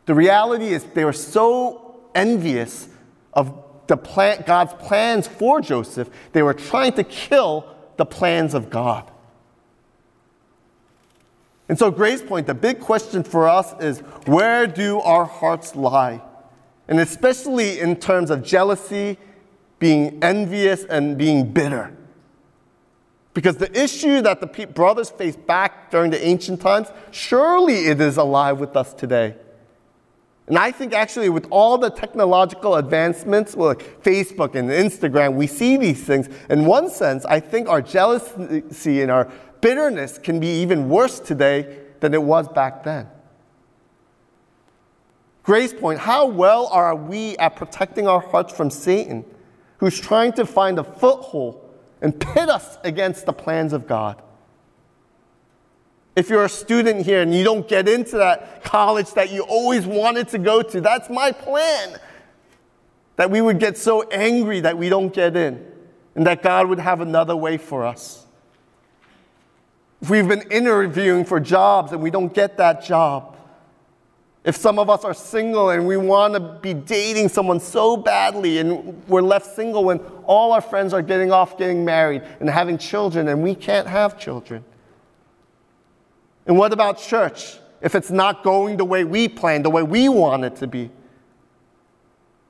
The 0.06 0.16
reality 0.16 0.68
is 0.68 0.86
they 0.86 1.04
were 1.04 1.12
so 1.12 2.00
envious 2.16 2.88
of 3.34 3.66
the 3.88 3.98
plan, 3.98 4.46
God's 4.48 4.74
plans 4.76 5.28
for 5.28 5.60
Joseph, 5.60 6.10
they 6.32 6.42
were 6.42 6.54
trying 6.54 6.94
to 6.94 7.04
kill 7.04 7.76
the 7.98 8.06
plans 8.06 8.54
of 8.54 8.70
God. 8.70 9.12
And 11.68 11.78
so, 11.78 11.92
Grace 11.92 12.22
Point, 12.22 12.48
the 12.48 12.54
big 12.54 12.80
question 12.80 13.24
for 13.24 13.50
us 13.50 13.74
is 13.82 14.00
where 14.26 14.68
do 14.68 15.02
our 15.02 15.26
hearts 15.26 15.76
lie? 15.76 16.22
And 16.90 17.00
especially 17.00 17.80
in 17.80 17.96
terms 17.96 18.32
of 18.32 18.44
jealousy, 18.44 19.18
being 19.78 20.22
envious, 20.22 20.84
and 20.84 21.18
being 21.18 21.54
bitter. 21.54 21.96
Because 23.34 23.58
the 23.58 23.72
issue 23.82 24.22
that 24.22 24.42
the 24.42 24.66
brothers 24.66 25.12
faced 25.12 25.46
back 25.46 25.92
during 25.92 26.12
the 26.12 26.22
ancient 26.26 26.60
times, 26.60 26.88
surely 27.12 27.86
it 27.86 28.02
is 28.02 28.18
alive 28.18 28.60
with 28.60 28.76
us 28.76 28.94
today. 28.94 29.36
And 30.48 30.58
I 30.58 30.72
think 30.72 30.94
actually, 30.94 31.30
with 31.30 31.46
all 31.52 31.78
the 31.78 31.92
technological 31.92 32.76
advancements, 32.76 33.56
like 33.56 34.02
Facebook 34.02 34.56
and 34.56 34.70
Instagram, 34.70 35.36
we 35.36 35.46
see 35.46 35.78
these 35.78 36.04
things. 36.04 36.28
In 36.50 36.66
one 36.66 36.90
sense, 36.90 37.24
I 37.26 37.40
think 37.40 37.70
our 37.70 37.84
jealousy 37.84 39.02
and 39.02 39.12
our 39.12 39.32
bitterness 39.62 40.18
can 40.18 40.40
be 40.40 40.48
even 40.62 40.90
worse 40.90 41.20
today 41.20 41.78
than 42.00 42.16
it 42.16 42.24
was 42.24 42.48
back 42.48 42.84
then. 42.84 43.08
Grace 45.50 45.74
Point, 45.74 45.98
how 45.98 46.28
well 46.28 46.68
are 46.68 46.96
we 46.96 47.36
at 47.40 47.56
protecting 47.56 48.08
our 48.08 48.20
hearts 48.20 48.54
from 48.54 48.70
Satan, 48.70 49.26
who's 49.80 50.00
trying 50.00 50.32
to 50.34 50.46
find 50.46 50.78
a 50.78 50.84
foothold 50.84 51.68
and 52.04 52.20
pit 52.20 52.52
us 52.52 52.78
against 52.84 53.26
the 53.26 53.34
plans 53.34 53.74
of 53.74 53.88
God? 53.88 54.22
If 56.16 56.30
you're 56.30 56.46
a 56.46 56.50
student 56.50 57.04
here 57.04 57.24
and 57.24 57.34
you 57.34 57.44
don't 57.44 57.68
get 57.68 57.90
into 57.90 58.18
that 58.18 58.64
college 58.64 59.12
that 59.14 59.32
you 59.32 59.42
always 59.42 59.88
wanted 59.88 60.28
to 60.28 60.38
go 60.38 60.62
to, 60.62 60.82
that's 60.82 61.10
my 61.10 61.32
plan. 61.32 62.00
That 63.16 63.32
we 63.32 63.42
would 63.42 63.58
get 63.58 63.76
so 63.76 64.04
angry 64.10 64.60
that 64.60 64.78
we 64.78 64.88
don't 64.88 65.12
get 65.12 65.36
in, 65.36 65.66
and 66.14 66.28
that 66.28 66.44
God 66.44 66.70
would 66.70 66.78
have 66.78 67.02
another 67.02 67.36
way 67.36 67.58
for 67.58 67.88
us. 67.88 68.28
If 70.00 70.12
we've 70.12 70.28
been 70.28 70.44
interviewing 70.52 71.26
for 71.26 71.40
jobs 71.40 71.92
and 71.92 72.04
we 72.04 72.12
don't 72.12 72.32
get 72.32 72.58
that 72.58 72.84
job. 72.84 73.29
If 74.50 74.56
some 74.58 74.80
of 74.80 74.90
us 74.90 75.06
are 75.06 75.14
single 75.14 75.70
and 75.70 75.86
we 75.86 75.96
want 75.96 76.34
to 76.34 76.40
be 76.40 76.74
dating 76.74 77.30
someone 77.30 77.60
so 77.60 77.96
badly 77.96 78.58
and 78.58 79.08
we're 79.08 79.22
left 79.22 79.56
single 79.56 79.84
when 79.84 80.00
all 80.26 80.54
our 80.54 80.60
friends 80.60 80.92
are 80.92 81.04
getting 81.04 81.32
off 81.32 81.56
getting 81.56 81.86
married 81.86 82.24
and 82.40 82.50
having 82.50 82.80
children 82.80 83.28
and 83.28 83.44
we 83.44 83.54
can't 83.54 83.88
have 83.88 84.20
children. 84.20 84.66
And 86.48 86.58
what 86.58 86.74
about 86.74 86.98
church? 86.98 87.60
If 87.80 87.94
it's 87.94 88.10
not 88.10 88.42
going 88.42 88.78
the 88.78 88.86
way 88.86 89.04
we 89.04 89.28
planned, 89.28 89.66
the 89.66 89.70
way 89.70 89.84
we 89.84 90.10
want 90.10 90.44
it 90.44 90.56
to 90.56 90.66
be. 90.66 90.90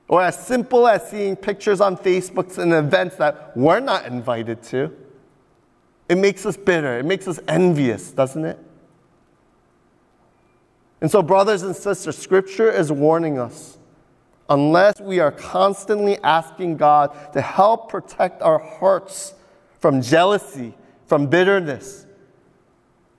Or 0.07 0.21
as 0.21 0.41
simple 0.41 0.87
as 0.87 1.09
seeing 1.09 1.35
pictures 1.35 1.81
on 1.81 1.97
Facebook 1.97 2.57
and 2.57 2.71
events 2.71 3.17
that 3.17 3.57
we're 3.57 3.81
not 3.81 4.05
invited 4.05 4.63
to. 4.71 4.95
It 6.07 6.17
makes 6.17 6.45
us 6.45 6.55
bitter. 6.55 6.97
It 6.97 7.03
makes 7.03 7.27
us 7.27 7.41
envious, 7.45 8.11
doesn't 8.11 8.45
it? 8.45 8.57
And 11.01 11.09
so, 11.09 11.21
brothers 11.21 11.63
and 11.63 11.75
sisters, 11.75 12.17
Scripture 12.17 12.69
is 12.69 12.91
warning 12.91 13.39
us 13.39 13.77
unless 14.49 14.99
we 14.99 15.19
are 15.19 15.31
constantly 15.31 16.17
asking 16.23 16.77
God 16.77 17.33
to 17.33 17.41
help 17.41 17.89
protect 17.89 18.41
our 18.41 18.57
hearts 18.57 19.33
from 19.79 20.01
jealousy, 20.01 20.73
from 21.05 21.27
bitterness, 21.27 22.05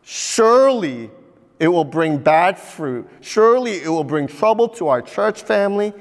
surely 0.03 1.11
it 1.59 1.69
will 1.69 1.85
bring 1.85 2.19
bad 2.19 2.59
fruit. 2.59 3.09
Surely 3.21 3.81
it 3.83 3.89
will 3.89 4.05
bring 4.05 4.27
trouble 4.27 4.69
to 4.69 4.89
our 4.89 5.01
church 5.01 5.43
family, 5.43 5.93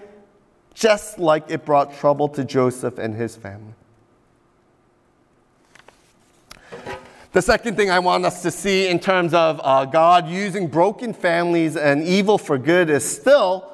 just 0.73 1.19
like 1.19 1.49
it 1.49 1.65
brought 1.65 1.93
trouble 1.93 2.27
to 2.29 2.43
Joseph 2.43 2.97
and 2.97 3.15
his 3.15 3.35
family. 3.35 3.73
The 7.31 7.41
second 7.43 7.75
thing 7.75 7.91
I 7.91 7.99
want 7.99 8.25
us 8.25 8.41
to 8.41 8.49
see 8.49 8.87
in 8.87 8.99
terms 8.99 9.35
of 9.35 9.61
uh, 9.63 9.85
God 9.85 10.27
using 10.27 10.67
broken 10.67 11.13
families 11.13 11.77
and 11.77 12.03
evil 12.03 12.39
for 12.39 12.57
good 12.57 12.89
is 12.89 13.09
still 13.09 13.71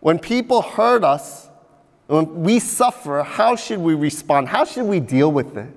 when 0.00 0.18
people 0.18 0.62
hurt 0.62 1.04
us, 1.04 1.48
when 2.08 2.42
we 2.42 2.58
suffer, 2.58 3.22
how 3.22 3.54
should 3.54 3.78
we 3.78 3.94
respond? 3.94 4.48
How 4.48 4.64
should 4.64 4.86
we 4.86 4.98
deal 4.98 5.30
with 5.30 5.56
it? 5.56 5.68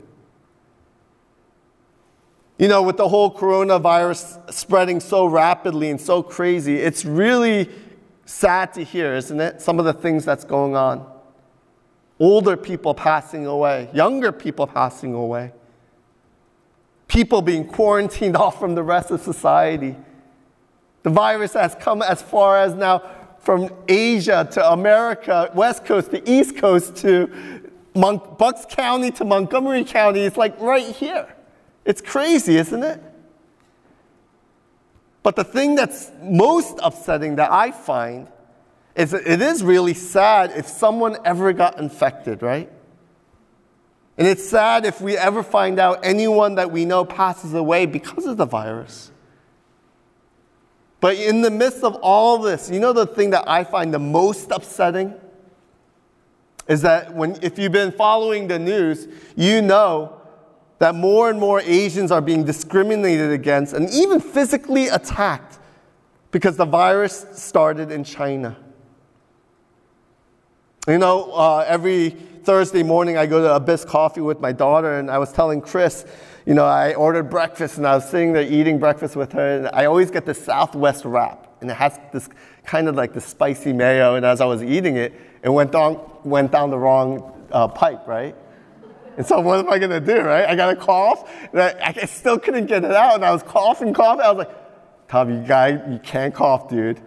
You 2.57 2.67
know, 2.67 2.81
with 2.81 2.97
the 2.97 3.07
whole 3.07 3.33
coronavirus 3.33 4.51
spreading 4.53 4.99
so 4.99 5.25
rapidly 5.25 5.89
and 5.89 6.01
so 6.01 6.23
crazy, 6.23 6.77
it's 6.77 7.05
really 7.05 7.69
sad 8.25 8.73
to 8.73 8.83
hear, 8.83 9.15
isn't 9.15 9.39
it? 9.39 9.61
Some 9.61 9.77
of 9.77 9.85
the 9.85 9.93
things 9.93 10.25
that's 10.25 10.43
going 10.43 10.75
on. 10.75 11.07
Older 12.19 12.55
people 12.55 12.93
passing 12.93 13.47
away, 13.47 13.89
younger 13.93 14.31
people 14.31 14.67
passing 14.67 15.13
away, 15.13 15.53
people 17.11 17.41
being 17.41 17.67
quarantined 17.67 18.37
off 18.43 18.59
from 18.59 18.73
the 18.73 18.83
rest 18.83 19.11
of 19.11 19.21
society. 19.21 19.95
The 21.03 21.09
virus 21.09 21.53
has 21.53 21.75
come 21.75 22.01
as 22.01 22.21
far 22.21 22.57
as 22.57 22.73
now 22.73 23.03
from 23.39 23.73
Asia 23.87 24.47
to 24.51 24.71
America, 24.71 25.51
West 25.53 25.83
Coast 25.83 26.11
to 26.11 26.29
East 26.29 26.55
Coast 26.57 26.95
to 26.97 27.69
Mon- 27.95 28.21
Bucks 28.37 28.65
County 28.69 29.11
to 29.11 29.25
Montgomery 29.25 29.83
County. 29.83 30.21
It's 30.21 30.37
like 30.37 30.59
right 30.59 30.87
here. 30.95 31.27
It's 31.83 32.01
crazy, 32.01 32.55
isn't 32.57 32.83
it? 32.83 33.01
But 35.23 35.35
the 35.35 35.43
thing 35.43 35.75
that's 35.75 36.11
most 36.21 36.79
upsetting 36.81 37.35
that 37.35 37.51
I 37.51 37.71
find 37.71 38.27
is 38.95 39.13
it 39.13 39.41
is 39.41 39.63
really 39.63 39.93
sad 39.95 40.51
if 40.55 40.67
someone 40.67 41.17
ever 41.25 41.51
got 41.53 41.79
infected, 41.79 42.41
right? 42.43 42.71
And 44.17 44.27
it's 44.27 44.47
sad 44.47 44.85
if 44.85 45.01
we 45.01 45.17
ever 45.17 45.41
find 45.41 45.79
out 45.79 45.99
anyone 46.03 46.55
that 46.55 46.71
we 46.71 46.85
know 46.85 47.05
passes 47.05 47.53
away 47.53 47.85
because 47.85 48.25
of 48.25 48.37
the 48.37 48.45
virus. 48.45 49.11
But 50.99 51.15
in 51.15 51.41
the 51.41 51.49
midst 51.49 51.83
of 51.83 51.95
all 51.95 52.37
this, 52.37 52.69
you 52.69 52.79
know 52.79 52.93
the 52.93 53.07
thing 53.07 53.31
that 53.31 53.49
I 53.49 53.63
find 53.63 53.93
the 53.93 53.99
most 53.99 54.51
upsetting? 54.51 55.15
Is 56.67 56.83
that 56.83 57.13
when, 57.13 57.39
if 57.41 57.57
you've 57.57 57.71
been 57.71 57.91
following 57.91 58.47
the 58.47 58.59
news, 58.59 59.07
you 59.35 59.61
know 59.61 60.21
that 60.77 60.95
more 60.95 61.29
and 61.29 61.39
more 61.39 61.59
Asians 61.61 62.11
are 62.11 62.21
being 62.21 62.43
discriminated 62.43 63.31
against 63.31 63.73
and 63.73 63.89
even 63.89 64.19
physically 64.19 64.87
attacked 64.87 65.59
because 66.31 66.57
the 66.57 66.65
virus 66.65 67.25
started 67.33 67.91
in 67.91 68.03
China. 68.03 68.55
You 70.87 70.97
know, 70.97 71.31
uh, 71.31 71.63
every 71.67 72.09
Thursday 72.09 72.81
morning 72.81 73.15
I 73.15 73.27
go 73.27 73.39
to 73.39 73.55
Abyss 73.55 73.85
Coffee 73.85 74.21
with 74.21 74.39
my 74.39 74.51
daughter, 74.51 74.97
and 74.97 75.11
I 75.11 75.19
was 75.19 75.31
telling 75.31 75.61
Chris, 75.61 76.07
you 76.47 76.55
know, 76.55 76.65
I 76.65 76.95
ordered 76.95 77.29
breakfast 77.29 77.77
and 77.77 77.85
I 77.85 77.93
was 77.93 78.09
sitting 78.09 78.33
there 78.33 78.41
eating 78.41 78.79
breakfast 78.79 79.15
with 79.15 79.31
her, 79.33 79.57
and 79.57 79.69
I 79.73 79.85
always 79.85 80.09
get 80.09 80.25
the 80.25 80.33
Southwest 80.33 81.05
wrap, 81.05 81.55
and 81.61 81.69
it 81.69 81.75
has 81.75 81.99
this 82.11 82.29
kind 82.65 82.87
of 82.87 82.95
like 82.95 83.13
the 83.13 83.21
spicy 83.21 83.73
mayo. 83.73 84.15
And 84.15 84.25
as 84.25 84.41
I 84.41 84.45
was 84.45 84.63
eating 84.63 84.97
it, 84.97 85.13
it 85.43 85.49
went 85.49 85.71
down, 85.71 86.01
went 86.23 86.51
down 86.51 86.71
the 86.71 86.79
wrong 86.79 87.31
uh, 87.51 87.67
pipe, 87.67 88.07
right? 88.07 88.35
And 89.17 89.27
so 89.27 89.39
what 89.39 89.59
am 89.59 89.69
I 89.69 89.77
gonna 89.77 89.99
do, 89.99 90.19
right? 90.21 90.49
I 90.49 90.55
got 90.55 90.73
a 90.73 90.75
cough, 90.75 91.31
and 91.51 91.61
I, 91.61 91.93
I 91.95 92.05
still 92.05 92.39
couldn't 92.39 92.65
get 92.65 92.83
it 92.83 92.91
out, 92.91 93.13
and 93.13 93.23
I 93.23 93.31
was 93.31 93.43
coughing, 93.43 93.93
coughing. 93.93 94.25
I 94.25 94.31
was 94.31 94.47
like, 94.47 95.07
Tom, 95.09 95.29
you 95.29 95.47
guy, 95.47 95.79
you 95.91 95.99
can't 95.99 96.33
cough, 96.33 96.69
dude. 96.69 96.99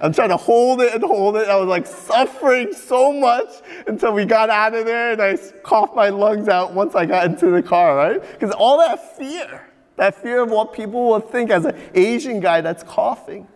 I'm 0.00 0.12
trying 0.12 0.30
to 0.30 0.36
hold 0.36 0.80
it 0.80 0.94
and 0.94 1.02
hold 1.02 1.36
it. 1.36 1.48
I 1.48 1.56
was 1.56 1.68
like 1.68 1.86
suffering 1.86 2.72
so 2.72 3.12
much 3.12 3.48
until 3.86 4.12
we 4.12 4.24
got 4.24 4.48
out 4.48 4.74
of 4.74 4.86
there 4.86 5.12
and 5.12 5.20
I 5.20 5.36
coughed 5.62 5.94
my 5.94 6.08
lungs 6.08 6.48
out 6.48 6.72
once 6.72 6.94
I 6.94 7.04
got 7.04 7.26
into 7.26 7.50
the 7.50 7.62
car, 7.62 7.96
right? 7.96 8.20
Because 8.32 8.50
all 8.52 8.78
that 8.78 9.16
fear, 9.18 9.68
that 9.96 10.14
fear 10.14 10.42
of 10.42 10.50
what 10.50 10.72
people 10.72 11.08
will 11.08 11.20
think 11.20 11.50
as 11.50 11.66
an 11.66 11.78
Asian 11.94 12.40
guy 12.40 12.62
that's 12.62 12.82
coughing. 12.82 13.46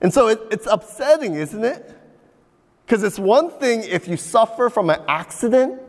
And 0.00 0.14
so 0.14 0.28
it, 0.28 0.40
it's 0.50 0.66
upsetting, 0.66 1.34
isn't 1.34 1.64
it? 1.64 1.92
Because 2.84 3.02
it's 3.02 3.18
one 3.18 3.50
thing 3.50 3.82
if 3.82 4.06
you 4.06 4.16
suffer 4.16 4.70
from 4.70 4.90
an 4.90 5.00
accident, 5.08 5.80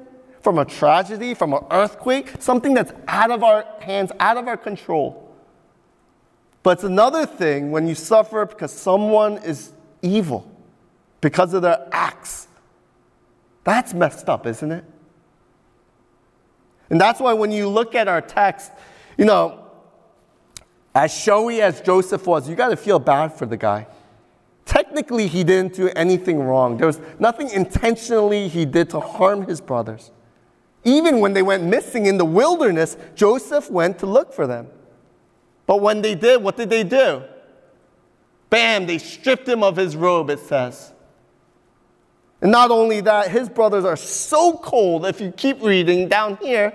from 0.41 0.57
a 0.57 0.65
tragedy, 0.65 1.35
from 1.35 1.53
an 1.53 1.63
earthquake, 1.69 2.31
something 2.39 2.73
that's 2.73 2.93
out 3.07 3.29
of 3.29 3.43
our 3.43 3.63
hands, 3.81 4.11
out 4.19 4.37
of 4.37 4.47
our 4.47 4.57
control. 4.57 5.26
But 6.67 6.79
it's 6.79 6.83
another 6.83 7.25
thing 7.25 7.71
when 7.71 7.87
you 7.87 7.95
suffer 7.95 8.45
because 8.45 8.73
someone 8.73 9.37
is 9.37 9.71
evil, 10.01 10.51
because 11.21 11.53
of 11.53 11.61
their 11.61 11.87
acts. 11.93 12.49
That's 13.63 13.93
messed 13.93 14.27
up, 14.27 14.45
isn't 14.45 14.73
it? 14.73 14.83
And 16.89 16.99
that's 16.99 17.21
why 17.21 17.31
when 17.31 17.53
you 17.53 17.69
look 17.69 17.95
at 17.95 18.09
our 18.09 18.19
text, 18.19 18.73
you 19.17 19.23
know, 19.23 19.63
as 20.93 21.13
showy 21.13 21.61
as 21.61 21.79
Joseph 21.79 22.27
was, 22.27 22.49
you 22.49 22.55
got 22.57 22.67
to 22.67 22.75
feel 22.75 22.99
bad 22.99 23.31
for 23.31 23.45
the 23.45 23.55
guy. 23.55 23.87
Technically, 24.65 25.27
he 25.27 25.45
didn't 25.45 25.73
do 25.73 25.87
anything 25.95 26.37
wrong. 26.37 26.75
There 26.75 26.87
was 26.87 26.99
nothing 27.17 27.49
intentionally 27.51 28.49
he 28.49 28.65
did 28.65 28.89
to 28.89 28.99
harm 28.99 29.47
his 29.47 29.61
brothers. 29.61 30.11
Even 30.83 31.21
when 31.21 31.31
they 31.31 31.43
went 31.43 31.63
missing 31.63 32.07
in 32.07 32.17
the 32.17 32.25
wilderness, 32.25 32.97
Joseph 33.15 33.71
went 33.71 33.99
to 33.99 34.05
look 34.05 34.33
for 34.33 34.45
them. 34.45 34.67
But 35.67 35.81
when 35.81 36.01
they 36.01 36.15
did, 36.15 36.41
what 36.41 36.57
did 36.57 36.71
they 36.71 36.83
do? 36.83 37.21
Bam, 38.49 38.87
they 38.87 38.97
stripped 38.97 39.47
him 39.47 39.61
of 39.61 39.75
his 39.75 39.95
robe, 39.95 40.31
it 40.31 40.39
says. 40.39 40.93
And 42.41 42.51
not 42.51 42.71
only 42.71 43.01
that, 43.01 43.29
his 43.29 43.49
brothers 43.49 43.83
are 43.83 43.97
so 43.97 44.53
cold. 44.53 45.05
If 45.05 45.19
you 45.19 45.31
keep 45.31 45.61
reading 45.61 46.07
down 46.07 46.37
here, 46.41 46.73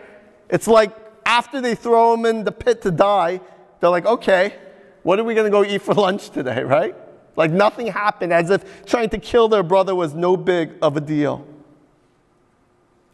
it's 0.51 0.69
like 0.69 0.95
after 1.25 1.61
they 1.61 1.75
throw 1.75 2.15
him 2.15 2.27
in 2.27 2.45
the 2.45 2.53
pit 2.53 2.83
to 2.83 2.91
die, 2.91 3.41
they're 3.81 3.91
like, 3.91 4.07
okay, 4.07 4.55
what 5.03 5.19
are 5.19 5.25
we 5.25 5.35
going 5.35 5.47
to 5.47 5.51
go 5.51 5.65
eat 5.65 5.83
for 5.83 5.95
lunch 6.07 6.31
today, 6.31 6.63
right? 6.63 6.95
Like 7.37 7.51
nothing 7.51 7.87
happened, 7.87 8.33
as 8.33 8.51
if 8.51 8.85
trying 8.85 9.09
to 9.11 9.19
kill 9.19 9.49
their 9.49 9.63
brother 9.63 9.95
was 9.95 10.13
no 10.13 10.37
big 10.37 10.73
of 10.83 10.97
a 10.97 11.01
deal. 11.01 11.47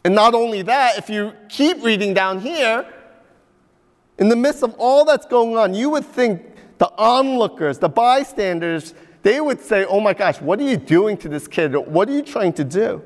And 0.03 0.13
not 0.15 0.33
only 0.33 0.61
that, 0.63 0.97
if 0.97 1.09
you 1.09 1.33
keep 1.47 1.81
reading 1.83 2.13
down 2.13 2.41
here, 2.41 2.85
in 4.19 4.27
the 4.27 4.35
midst 4.35 4.63
of 4.63 4.75
all 4.77 5.05
that's 5.05 5.25
going 5.25 5.57
on, 5.57 5.73
you 5.73 5.89
would 5.89 6.05
think 6.05 6.41
the 6.77 6.91
onlookers, 6.97 7.79
the 7.79 7.89
bystanders, 7.89 8.93
they 9.23 9.41
would 9.41 9.59
say, 9.61 9.85
Oh 9.85 9.99
my 9.99 10.13
gosh, 10.13 10.39
what 10.41 10.59
are 10.59 10.69
you 10.69 10.77
doing 10.77 11.17
to 11.17 11.29
this 11.29 11.47
kid? 11.47 11.75
What 11.75 12.09
are 12.09 12.13
you 12.13 12.21
trying 12.21 12.53
to 12.53 12.63
do? 12.63 13.01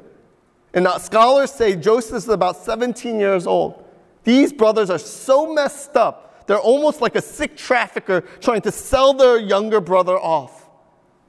And 0.74 0.88
uh, 0.88 0.98
scholars 0.98 1.52
say 1.52 1.76
Joseph 1.76 2.18
is 2.18 2.30
about 2.30 2.58
17 2.58 3.20
years 3.20 3.46
old. 3.46 3.84
These 4.24 4.54
brothers 4.54 4.90
are 4.90 5.00
so 5.00 5.54
messed 5.54 5.96
up, 5.96 6.48
they're 6.48 6.60
almost 6.60 7.00
like 7.00 7.16
a 7.16 7.22
sick 7.22 7.56
trafficker 7.56 8.22
trying 8.42 8.62
to 8.62 8.72
sell 8.72 9.14
their 9.14 9.38
younger 9.38 9.80
brother 9.80 10.18
off. 10.18 10.70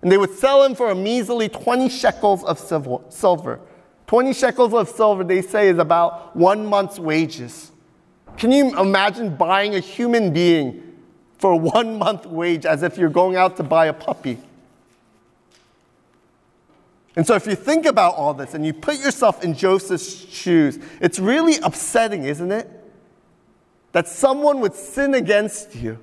And 0.02 0.10
they 0.10 0.18
would 0.18 0.34
sell 0.34 0.64
him 0.64 0.74
for 0.74 0.90
a 0.90 0.94
measly 0.94 1.48
20 1.48 1.88
shekels 1.88 2.44
of 2.44 2.58
silver. 2.58 3.60
20 4.06 4.34
shekels 4.34 4.74
of 4.74 4.88
silver, 4.88 5.24
they 5.24 5.40
say, 5.40 5.68
is 5.68 5.78
about 5.78 6.36
one 6.36 6.66
month's 6.66 6.98
wages. 6.98 7.72
Can 8.36 8.52
you 8.52 8.78
imagine 8.78 9.36
buying 9.36 9.74
a 9.74 9.80
human 9.80 10.32
being 10.32 10.98
for 11.38 11.58
one 11.60 11.98
month 11.98 12.26
wage 12.26 12.66
as 12.66 12.82
if 12.82 12.98
you're 12.98 13.08
going 13.08 13.36
out 13.36 13.56
to 13.56 13.62
buy 13.62 13.86
a 13.86 13.92
puppy? 13.92 14.38
And 17.16 17.24
so, 17.24 17.34
if 17.36 17.46
you 17.46 17.54
think 17.54 17.86
about 17.86 18.16
all 18.16 18.34
this 18.34 18.54
and 18.54 18.66
you 18.66 18.72
put 18.72 18.98
yourself 18.98 19.44
in 19.44 19.54
Joseph's 19.54 20.28
shoes, 20.28 20.80
it's 21.00 21.20
really 21.20 21.58
upsetting, 21.62 22.24
isn't 22.24 22.50
it? 22.50 22.68
That 23.92 24.08
someone 24.08 24.58
would 24.60 24.74
sin 24.74 25.14
against 25.14 25.76
you. 25.76 26.00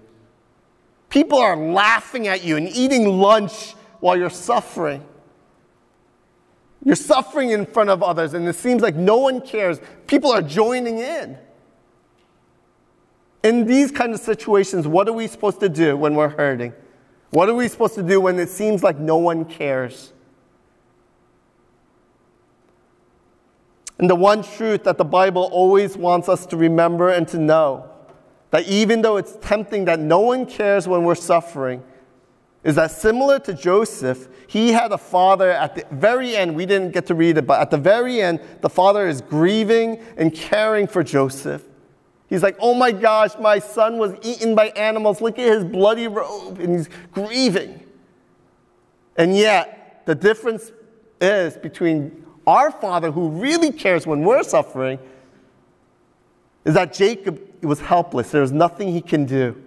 People 1.09 1.39
are 1.39 1.57
laughing 1.57 2.29
at 2.29 2.45
you 2.45 2.55
and 2.55 2.69
eating 2.69 3.19
lunch 3.19 3.73
while 3.99 4.15
you're 4.15 4.29
suffering. 4.29 5.03
You're 6.83 6.95
suffering 6.95 7.51
in 7.51 7.65
front 7.65 7.89
of 7.89 8.01
others, 8.01 8.33
and 8.33 8.47
it 8.47 8.55
seems 8.55 8.81
like 8.81 8.95
no 8.95 9.17
one 9.17 9.41
cares. 9.41 9.79
People 10.07 10.31
are 10.31 10.41
joining 10.41 10.99
in. 10.99 11.37
In 13.43 13.65
these 13.65 13.91
kind 13.91 14.13
of 14.13 14.19
situations, 14.19 14.87
what 14.87 15.07
are 15.07 15.13
we 15.13 15.27
supposed 15.27 15.59
to 15.61 15.69
do 15.69 15.97
when 15.97 16.15
we're 16.15 16.29
hurting? 16.29 16.73
What 17.31 17.49
are 17.49 17.55
we 17.55 17.67
supposed 17.67 17.95
to 17.95 18.03
do 18.03 18.21
when 18.21 18.37
it 18.39 18.49
seems 18.49 18.83
like 18.83 18.99
no 18.99 19.17
one 19.17 19.45
cares? 19.45 20.13
And 23.97 24.09
the 24.09 24.15
one 24.15 24.43
truth 24.43 24.83
that 24.83 24.97
the 24.97 25.05
Bible 25.05 25.49
always 25.51 25.95
wants 25.95 26.27
us 26.27 26.45
to 26.47 26.57
remember 26.57 27.09
and 27.09 27.27
to 27.29 27.37
know 27.37 27.89
that 28.49 28.67
even 28.67 29.01
though 29.01 29.17
it's 29.17 29.37
tempting 29.41 29.85
that 29.85 29.99
no 29.99 30.19
one 30.19 30.45
cares 30.45 30.87
when 30.87 31.03
we're 31.03 31.15
suffering, 31.15 31.83
is 32.63 32.75
that 32.75 32.91
similar 32.91 33.39
to 33.39 33.53
Joseph, 33.53 34.27
he 34.47 34.71
had 34.71 34.91
a 34.91 34.97
father 34.97 35.49
at 35.49 35.75
the 35.75 35.85
very 35.95 36.35
end, 36.35 36.55
we 36.55 36.65
didn't 36.65 36.91
get 36.91 37.05
to 37.07 37.15
read 37.15 37.37
it, 37.37 37.47
but 37.47 37.59
at 37.59 37.71
the 37.71 37.77
very 37.77 38.21
end, 38.21 38.39
the 38.61 38.69
father 38.69 39.07
is 39.07 39.21
grieving 39.21 39.99
and 40.17 40.33
caring 40.33 40.85
for 40.85 41.03
Joseph. 41.03 41.63
He's 42.31 42.41
like, 42.41 42.55
oh 42.61 42.73
my 42.73 42.93
gosh, 42.93 43.31
my 43.41 43.59
son 43.59 43.97
was 43.97 44.15
eaten 44.23 44.55
by 44.55 44.67
animals. 44.69 45.19
Look 45.19 45.37
at 45.37 45.45
his 45.45 45.65
bloody 45.65 46.07
robe. 46.07 46.61
And 46.61 46.77
he's 46.77 46.89
grieving. 47.11 47.83
And 49.17 49.35
yet, 49.35 50.03
the 50.05 50.15
difference 50.15 50.71
is 51.19 51.57
between 51.57 52.25
our 52.47 52.71
father, 52.71 53.11
who 53.11 53.27
really 53.31 53.69
cares 53.69 54.07
when 54.07 54.21
we're 54.21 54.43
suffering, 54.43 54.97
is 56.63 56.73
that 56.73 56.93
Jacob 56.93 57.37
was 57.61 57.81
helpless. 57.81 58.31
There's 58.31 58.53
nothing 58.53 58.93
he 58.93 59.01
can 59.01 59.25
do. 59.25 59.61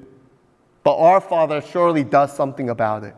But 0.85 0.97
our 0.97 1.21
Father 1.21 1.61
surely 1.61 2.03
does 2.03 2.35
something 2.35 2.71
about 2.71 3.05
it. 3.05 3.15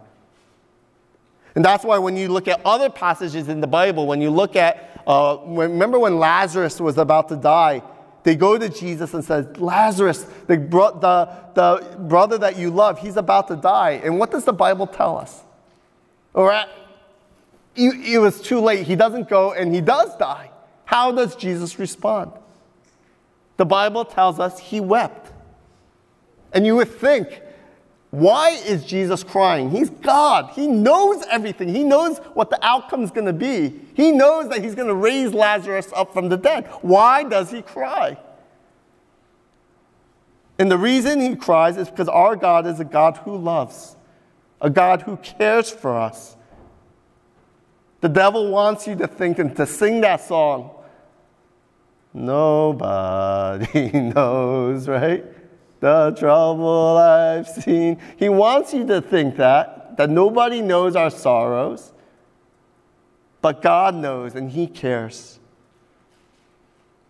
And 1.54 1.64
that's 1.64 1.84
why 1.84 1.98
when 1.98 2.16
you 2.16 2.28
look 2.28 2.48
at 2.48 2.60
other 2.64 2.90
passages 2.90 3.48
in 3.48 3.60
the 3.60 3.66
Bible, 3.68 4.08
when 4.08 4.20
you 4.20 4.30
look 4.30 4.56
at, 4.56 5.00
uh, 5.06 5.38
remember 5.44 6.00
when 6.00 6.18
Lazarus 6.18 6.80
was 6.80 6.98
about 6.98 7.28
to 7.28 7.36
die, 7.36 7.82
they 8.26 8.34
go 8.34 8.58
to 8.58 8.68
Jesus 8.68 9.14
and 9.14 9.24
says, 9.24 9.56
Lazarus, 9.56 10.26
the, 10.48 10.56
bro- 10.56 10.98
the, 10.98 11.30
the 11.54 11.96
brother 11.96 12.36
that 12.38 12.58
you 12.58 12.70
love, 12.70 12.98
he's 12.98 13.16
about 13.16 13.46
to 13.46 13.54
die. 13.54 14.00
And 14.02 14.18
what 14.18 14.32
does 14.32 14.44
the 14.44 14.52
Bible 14.52 14.88
tell 14.88 15.16
us? 15.16 15.42
Or 16.34 16.52
it 17.76 18.20
was 18.20 18.40
too 18.40 18.58
late. 18.58 18.84
He 18.84 18.96
doesn't 18.96 19.28
go 19.28 19.52
and 19.52 19.72
he 19.72 19.80
does 19.80 20.16
die. 20.16 20.50
How 20.86 21.12
does 21.12 21.36
Jesus 21.36 21.78
respond? 21.78 22.32
The 23.58 23.64
Bible 23.64 24.04
tells 24.04 24.40
us 24.40 24.58
he 24.58 24.80
wept. 24.80 25.32
And 26.52 26.66
you 26.66 26.74
would 26.74 26.90
think 26.90 27.28
why 28.16 28.52
is 28.52 28.86
Jesus 28.86 29.22
crying? 29.22 29.70
He's 29.70 29.90
God. 29.90 30.52
He 30.54 30.66
knows 30.66 31.22
everything. 31.30 31.68
He 31.68 31.84
knows 31.84 32.16
what 32.32 32.48
the 32.48 32.58
outcome 32.64 33.04
is 33.04 33.10
going 33.10 33.26
to 33.26 33.32
be. 33.34 33.78
He 33.92 34.10
knows 34.10 34.48
that 34.48 34.64
he's 34.64 34.74
going 34.74 34.88
to 34.88 34.94
raise 34.94 35.34
Lazarus 35.34 35.92
up 35.94 36.14
from 36.14 36.30
the 36.30 36.38
dead. 36.38 36.66
Why 36.80 37.24
does 37.24 37.50
he 37.50 37.60
cry? 37.60 38.16
And 40.58 40.70
the 40.70 40.78
reason 40.78 41.20
he 41.20 41.36
cries 41.36 41.76
is 41.76 41.90
because 41.90 42.08
our 42.08 42.36
God 42.36 42.66
is 42.66 42.80
a 42.80 42.86
God 42.86 43.18
who 43.18 43.36
loves, 43.36 43.96
a 44.62 44.70
God 44.70 45.02
who 45.02 45.18
cares 45.18 45.68
for 45.70 45.94
us. 45.94 46.38
The 48.00 48.08
devil 48.08 48.48
wants 48.50 48.86
you 48.86 48.96
to 48.96 49.06
think 49.06 49.38
and 49.38 49.54
to 49.56 49.66
sing 49.66 50.00
that 50.00 50.22
song. 50.22 50.70
Nobody 52.14 53.90
knows, 53.92 54.88
right? 54.88 55.22
The 55.80 56.14
trouble 56.18 56.96
I've 56.96 57.48
seen. 57.48 57.98
He 58.16 58.28
wants 58.28 58.72
you 58.72 58.86
to 58.86 59.00
think 59.00 59.36
that, 59.36 59.96
that 59.96 60.10
nobody 60.10 60.60
knows 60.60 60.96
our 60.96 61.10
sorrows, 61.10 61.92
but 63.40 63.62
God 63.62 63.94
knows 63.94 64.34
and 64.34 64.50
He 64.50 64.66
cares. 64.66 65.38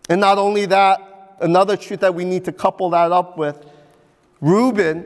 And 0.09 0.21
not 0.21 0.37
only 0.37 0.65
that, 0.67 1.35
another 1.39 1.77
truth 1.77 1.99
that 2.01 2.15
we 2.15 2.25
need 2.25 2.45
to 2.45 2.51
couple 2.51 2.89
that 2.91 3.11
up 3.11 3.37
with 3.37 3.65
Reuben, 4.41 5.05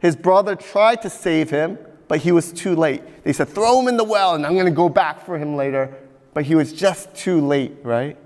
his 0.00 0.16
brother, 0.16 0.54
tried 0.54 1.02
to 1.02 1.10
save 1.10 1.50
him, 1.50 1.78
but 2.06 2.20
he 2.20 2.32
was 2.32 2.52
too 2.52 2.74
late. 2.74 3.24
They 3.24 3.32
said, 3.32 3.48
throw 3.48 3.80
him 3.80 3.88
in 3.88 3.96
the 3.96 4.04
well 4.04 4.34
and 4.34 4.46
I'm 4.46 4.54
going 4.54 4.66
to 4.66 4.70
go 4.70 4.88
back 4.88 5.24
for 5.24 5.36
him 5.38 5.56
later. 5.56 5.94
But 6.34 6.44
he 6.44 6.54
was 6.54 6.72
just 6.72 7.14
too 7.14 7.44
late, 7.44 7.76
right? 7.82 8.16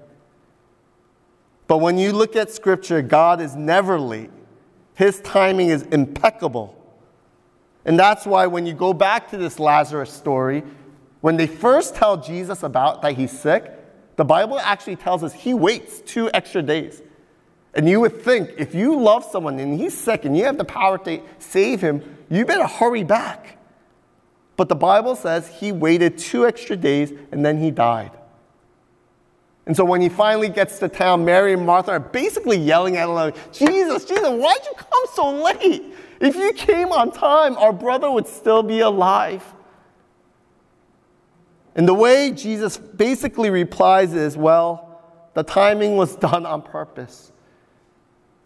But 1.66 1.79
when 1.79 1.97
you 1.97 2.12
look 2.12 2.37
at 2.37 2.51
scripture, 2.51 3.01
God 3.01 3.40
is 3.40 3.57
never 3.57 3.99
late. 3.99 4.31
His 5.03 5.19
timing 5.23 5.71
is 5.71 5.83
impeccable. 5.83 6.79
And 7.85 7.99
that's 7.99 8.25
why 8.25 8.47
when 8.47 8.67
you 8.67 8.73
go 8.73 8.95
back 8.95 9.31
to 9.31 9.37
this 9.37 9.59
Lazarus 9.59 10.12
story, 10.12 10.62
when 11.23 11.37
they 11.37 11.49
first 11.49 11.97
tell 11.97 12.17
Jesus 12.17 12.62
about 12.62 13.03
that 13.03 13.15
he's 13.15 13.37
sick, 13.37 13.69
the 14.15 14.25
Bible 14.25 14.61
actually 14.61 14.95
tells 14.95 15.25
us 15.25 15.33
he 15.33 15.55
waits 15.55 16.03
two 16.03 16.31
extra 16.33 16.62
days. 16.62 17.03
And 17.75 17.88
you 17.88 17.99
would 17.99 18.23
think 18.23 18.51
if 18.59 18.77
you 18.77 18.97
love 18.97 19.25
someone 19.25 19.59
and 19.59 19.77
he's 19.77 19.99
sick 19.99 20.25
and 20.25 20.37
you 20.37 20.45
have 20.45 20.57
the 20.57 20.65
power 20.65 20.99
to 20.99 21.21
save 21.41 21.81
him, 21.81 22.19
you 22.31 22.45
better 22.45 22.69
hurry 22.69 23.03
back. 23.03 23.59
But 24.57 24.69
the 24.69 24.77
Bible 24.77 25.17
says 25.17 25.49
he 25.49 25.73
waited 25.73 26.17
two 26.17 26.47
extra 26.47 26.77
days 26.77 27.12
and 27.33 27.45
then 27.45 27.59
he 27.59 27.73
died. 27.73 28.12
And 29.66 29.77
so 29.77 29.85
when 29.85 30.01
he 30.01 30.09
finally 30.09 30.48
gets 30.48 30.79
to 30.81 30.88
town, 30.88 31.25
Mary 31.25 31.53
and 31.53 31.64
Martha 31.64 31.92
are 31.92 32.01
basically 32.01 32.59
yelling 32.59 32.96
at 32.96 33.09
him, 33.09 33.42
Jesus, 33.53 34.05
Jesus, 34.05 34.29
why'd 34.29 34.64
you 34.64 34.72
come 34.77 35.05
so 35.14 35.42
late? 35.42 35.94
If 36.20 36.37
you 36.37 36.53
came 36.53 36.90
on 36.92 37.12
time, 37.12 37.57
our 37.57 37.72
brother 37.72 38.11
would 38.11 38.27
still 38.27 38.62
be 38.62 38.81
alive. 38.81 39.44
And 41.75 41.87
the 41.88 41.94
way 41.94 42.33
Jesus 42.33 42.77
basically 42.77 43.51
replies 43.51 44.14
is, 44.14 44.37
well, 44.37 45.01
the 45.35 45.42
timing 45.42 45.96
was 45.96 46.16
done 46.31 46.44
on 46.44 46.62
purpose. 46.62 47.33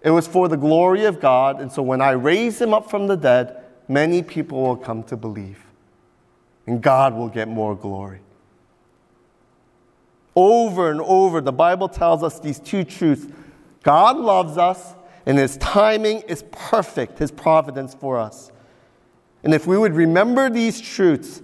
It 0.03 0.11
was 0.11 0.27
for 0.29 0.49
the 0.49 0.57
glory 0.57 1.05
of 1.05 1.21
God, 1.21 1.61
and 1.61 1.73
so 1.73 1.83
when 1.83 2.01
I 2.01 2.13
raise 2.13 2.61
him 2.61 2.73
up 2.73 2.89
from 2.89 3.07
the 3.09 3.17
dead, 3.17 3.65
many 3.89 4.23
people 4.23 4.63
will 4.63 4.77
come 4.77 5.03
to 5.05 5.17
believe. 5.17 5.65
And 6.67 6.81
God 6.83 7.15
will 7.15 7.29
get 7.29 7.49
more 7.49 7.75
glory. 7.75 8.21
Over 10.37 10.91
and 10.91 11.01
over, 11.01 11.41
the 11.41 11.53
Bible 11.53 11.89
tells 11.89 12.23
us 12.23 12.39
these 12.39 12.61
two 12.61 12.85
truths 12.85 13.27
God 13.83 14.19
loves 14.19 14.59
us, 14.59 14.95
and 15.25 15.39
His 15.39 15.57
timing 15.57 16.21
is 16.23 16.45
perfect, 16.53 17.19
His 17.19 17.31
providence 17.31 17.95
for 17.95 18.19
us. 18.19 18.53
And 19.43 19.55
if 19.55 19.67
we 19.67 19.79
would 19.79 19.95
remember 19.95 20.51
these 20.51 20.81
truths 20.81 21.41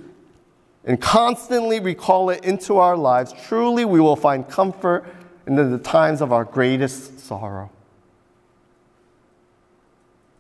and 0.85 1.01
constantly 1.01 1.81
recall 1.81 2.31
it 2.31 2.45
into 2.45 2.79
our 2.79 2.97
lives, 2.97 3.33
truly 3.47 3.85
we 3.85 4.01
will 4.01 4.17
find 4.17 4.49
comfort 4.49 5.05
in 5.47 5.55
the 5.55 5.79
times 5.79 6.21
of 6.21 6.33
our 6.33 6.45
greatest 6.45 7.21
sorrow. 7.21 7.71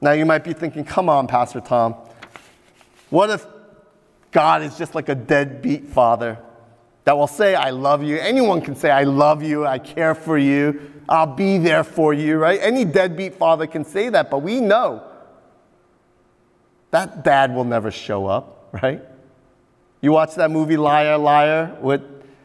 Now, 0.01 0.13
you 0.13 0.27
might 0.27 0.43
be 0.43 0.53
thinking, 0.53 0.85
come 0.85 1.09
on, 1.09 1.29
Pastor 1.29 1.61
Tom. 1.61 1.95
What 3.11 3.31
if 3.31 3.47
God 4.33 4.63
is 4.63 4.77
just 4.77 4.97
like 4.97 5.09
a 5.09 5.15
deadbeat 5.15 5.87
father? 5.87 6.39
That 7.05 7.17
will 7.17 7.27
say, 7.27 7.55
I 7.55 7.71
love 7.71 8.03
you. 8.03 8.17
Anyone 8.17 8.61
can 8.61 8.77
say, 8.77 8.91
I 8.91 9.05
love 9.05 9.43
you, 9.43 9.67
I 9.67 9.79
care 9.79 10.15
for 10.15 10.39
you, 10.39 10.93
I'll 11.09 11.35
be 11.35 11.59
there 11.59 11.85
for 11.85 12.15
you, 12.15 12.37
right? 12.37 12.61
Any 12.63 12.85
deadbeat 12.85 13.35
father 13.35 13.67
can 13.67 13.85
say 13.85 14.09
that, 14.09 14.31
but 14.31 14.39
we 14.39 14.61
know 14.61 15.03
that 16.91 17.25
dad 17.25 17.55
will 17.55 17.65
never 17.65 17.91
show 17.91 18.27
up, 18.27 18.69
right? 18.83 19.03
You 20.01 20.13
watch 20.13 20.35
that 20.37 20.51
movie 20.51 20.77
Liar, 20.77 21.19
Liar 21.19 21.77
with 21.81 22.03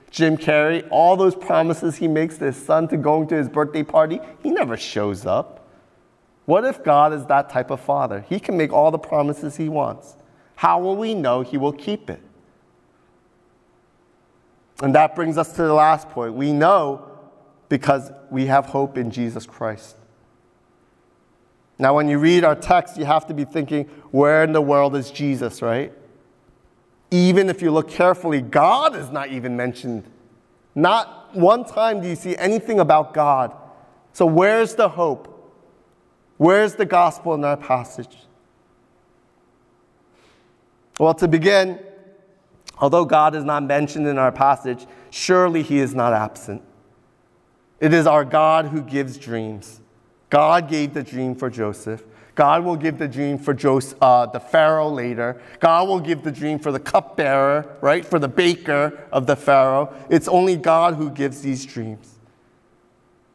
Jim 0.10 0.38
Carrey, 0.38 0.88
all 0.90 1.18
those 1.18 1.36
promises 1.36 1.98
he 1.98 2.08
makes 2.08 2.38
to 2.38 2.46
his 2.46 2.56
son 2.56 2.88
to 2.88 2.98
going 2.98 3.28
to 3.28 3.36
his 3.36 3.50
birthday 3.50 3.84
party, 3.84 4.20
he 4.42 4.50
never 4.50 4.78
shows 4.78 5.26
up. 5.26 5.68
What 6.46 6.64
if 6.64 6.84
God 6.84 7.14
is 7.14 7.26
that 7.26 7.50
type 7.50 7.72
of 7.72 7.82
father? 7.82 8.26
He 8.30 8.40
can 8.40 8.56
make 8.56 8.72
all 8.72 8.90
the 8.90 8.98
promises 8.98 9.58
he 9.58 9.68
wants. 9.68 10.16
How 10.56 10.80
will 10.80 10.96
we 10.96 11.14
know 11.14 11.42
he 11.42 11.58
will 11.58 11.74
keep 11.74 12.10
it? 12.10 12.22
And 14.82 14.94
that 14.96 15.16
brings 15.16 15.38
us 15.38 15.52
to 15.54 15.64
the 15.64 15.74
last 15.74 16.10
point. 16.10 16.34
We 16.34 16.54
know 16.54 17.10
because 17.70 18.12
we 18.30 18.46
have 18.46 18.68
hope 18.68 18.98
in 18.98 19.12
Jesus 19.12 19.46
Christ. 19.46 19.96
Now, 21.80 21.96
when 21.96 22.08
you 22.08 22.18
read 22.18 22.44
our 22.44 22.56
text, 22.56 22.98
you 22.98 23.06
have 23.06 23.28
to 23.28 23.34
be 23.34 23.46
thinking, 23.46 23.86
where 24.12 24.44
in 24.44 24.52
the 24.52 24.62
world 24.62 24.96
is 24.96 25.12
Jesus, 25.12 25.62
right? 25.62 25.94
Even 27.12 27.50
if 27.50 27.62
you 27.62 27.72
look 27.72 27.90
carefully, 27.90 28.42
God 28.42 28.96
is 28.96 29.12
not 29.12 29.30
even 29.30 29.56
mentioned. 29.56 30.04
Not 30.74 31.36
one 31.36 31.66
time 31.66 32.02
do 32.02 32.08
you 32.08 32.16
see 32.16 32.36
anything 32.38 32.80
about 32.80 33.14
God. 33.14 33.56
So, 34.14 34.26
where's 34.26 34.76
the 34.76 34.90
hope? 34.90 35.34
Where's 36.38 36.76
the 36.76 36.86
gospel 36.86 37.34
in 37.36 37.44
our 37.44 37.58
passage? 37.58 38.16
Well, 41.00 41.14
to 41.16 41.28
begin, 41.28 41.80
Although 42.80 43.06
God 43.06 43.36
is 43.36 43.44
not 43.44 43.64
mentioned 43.64 44.08
in 44.08 44.18
our 44.18 44.32
passage, 44.32 44.86
surely 45.10 45.64
he 45.64 45.80
is 45.80 45.96
not 45.96 46.14
absent. 46.14 46.62
It 47.80 47.94
is 47.94 48.08
our 48.08 48.26
God 48.26 48.68
who 48.68 48.82
gives 48.82 49.18
dreams. 49.18 49.82
God 50.30 50.70
gave 50.70 50.94
the 50.94 51.04
dream 51.04 51.36
for 51.36 51.50
Joseph. 51.50 52.04
God 52.36 52.64
will 52.64 52.76
give 52.76 53.00
the 53.00 53.08
dream 53.08 53.40
for 53.40 53.54
Joseph, 53.54 53.98
uh, 54.00 54.28
the 54.28 54.40
Pharaoh 54.40 54.90
later. 54.90 55.42
God 55.60 55.88
will 55.88 56.00
give 56.00 56.24
the 56.24 56.32
dream 56.32 56.60
for 56.60 56.72
the 56.72 56.80
cupbearer, 56.80 57.78
right? 57.82 58.06
For 58.06 58.20
the 58.20 58.28
baker 58.28 59.00
of 59.12 59.26
the 59.26 59.36
Pharaoh. 59.36 59.92
It's 60.10 60.28
only 60.28 60.56
God 60.56 60.96
who 60.96 61.10
gives 61.10 61.42
these 61.42 61.66
dreams. 61.66 62.20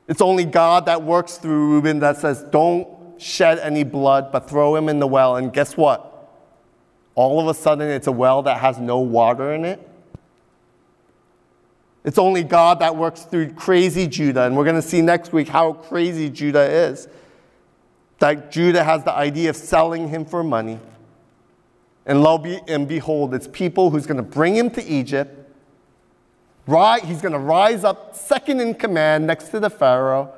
It's 0.07 0.21
only 0.21 0.45
God 0.45 0.87
that 0.87 1.03
works 1.03 1.39
through 1.39 1.73
Reuben 1.75 1.99
that 2.01 2.19
says, 2.19 2.45
don't 2.51 3.21
shed 3.21 3.59
any 3.59 3.83
blood, 3.83 4.31
but 4.31 4.49
throw 4.49 4.77
him 4.77 4.89
in 4.89 5.01
the 5.01 5.07
well. 5.07 5.37
And 5.37 5.53
guess 5.53 5.77
what? 5.77 6.12
All 7.15 7.41
of 7.41 7.49
a 7.49 7.55
sudden, 7.55 7.89
it's 7.89 8.07
a 8.07 8.13
well 8.13 8.43
that 8.43 8.59
has 8.59 8.79
no 8.79 9.01
water 9.01 9.53
in 9.53 9.65
it. 9.65 9.89
It's 12.05 12.19
only 12.19 12.43
God 12.43 12.81
that 12.81 12.97
works 12.97 13.23
through 13.23 13.53
crazy 13.53 14.07
Judah. 14.07 14.43
And 14.45 14.57
we're 14.57 14.65
going 14.65 14.77
to 14.77 14.83
see 14.83 15.03
next 15.03 15.33
week 15.33 15.49
how 15.49 15.73
crazy 15.73 16.31
Judah 16.31 16.69
is. 16.69 17.07
That 18.19 18.51
Judah 18.51 18.83
has 18.83 19.05
the 19.05 19.13
idea 19.13 19.51
of 19.51 19.57
selling 19.57 20.09
him 20.09 20.25
for 20.25 20.43
money. 20.43 20.81
And 22.05 22.23
lo 22.23 22.43
and 22.67 22.89
behold, 22.89 23.35
it's 23.35 23.47
people 23.47 23.91
who's 23.91 24.07
going 24.07 24.17
to 24.17 24.23
bring 24.23 24.57
him 24.57 24.71
to 24.71 24.85
Egypt. 24.85 25.39
Right, 26.67 27.05
he's 27.05 27.21
going 27.21 27.33
to 27.33 27.39
rise 27.39 27.85
up 27.85 28.15
second 28.15 28.61
in 28.61 28.75
command 28.75 29.27
next 29.27 29.49
to 29.49 29.59
the 29.59 29.71
Pharaoh, 29.71 30.33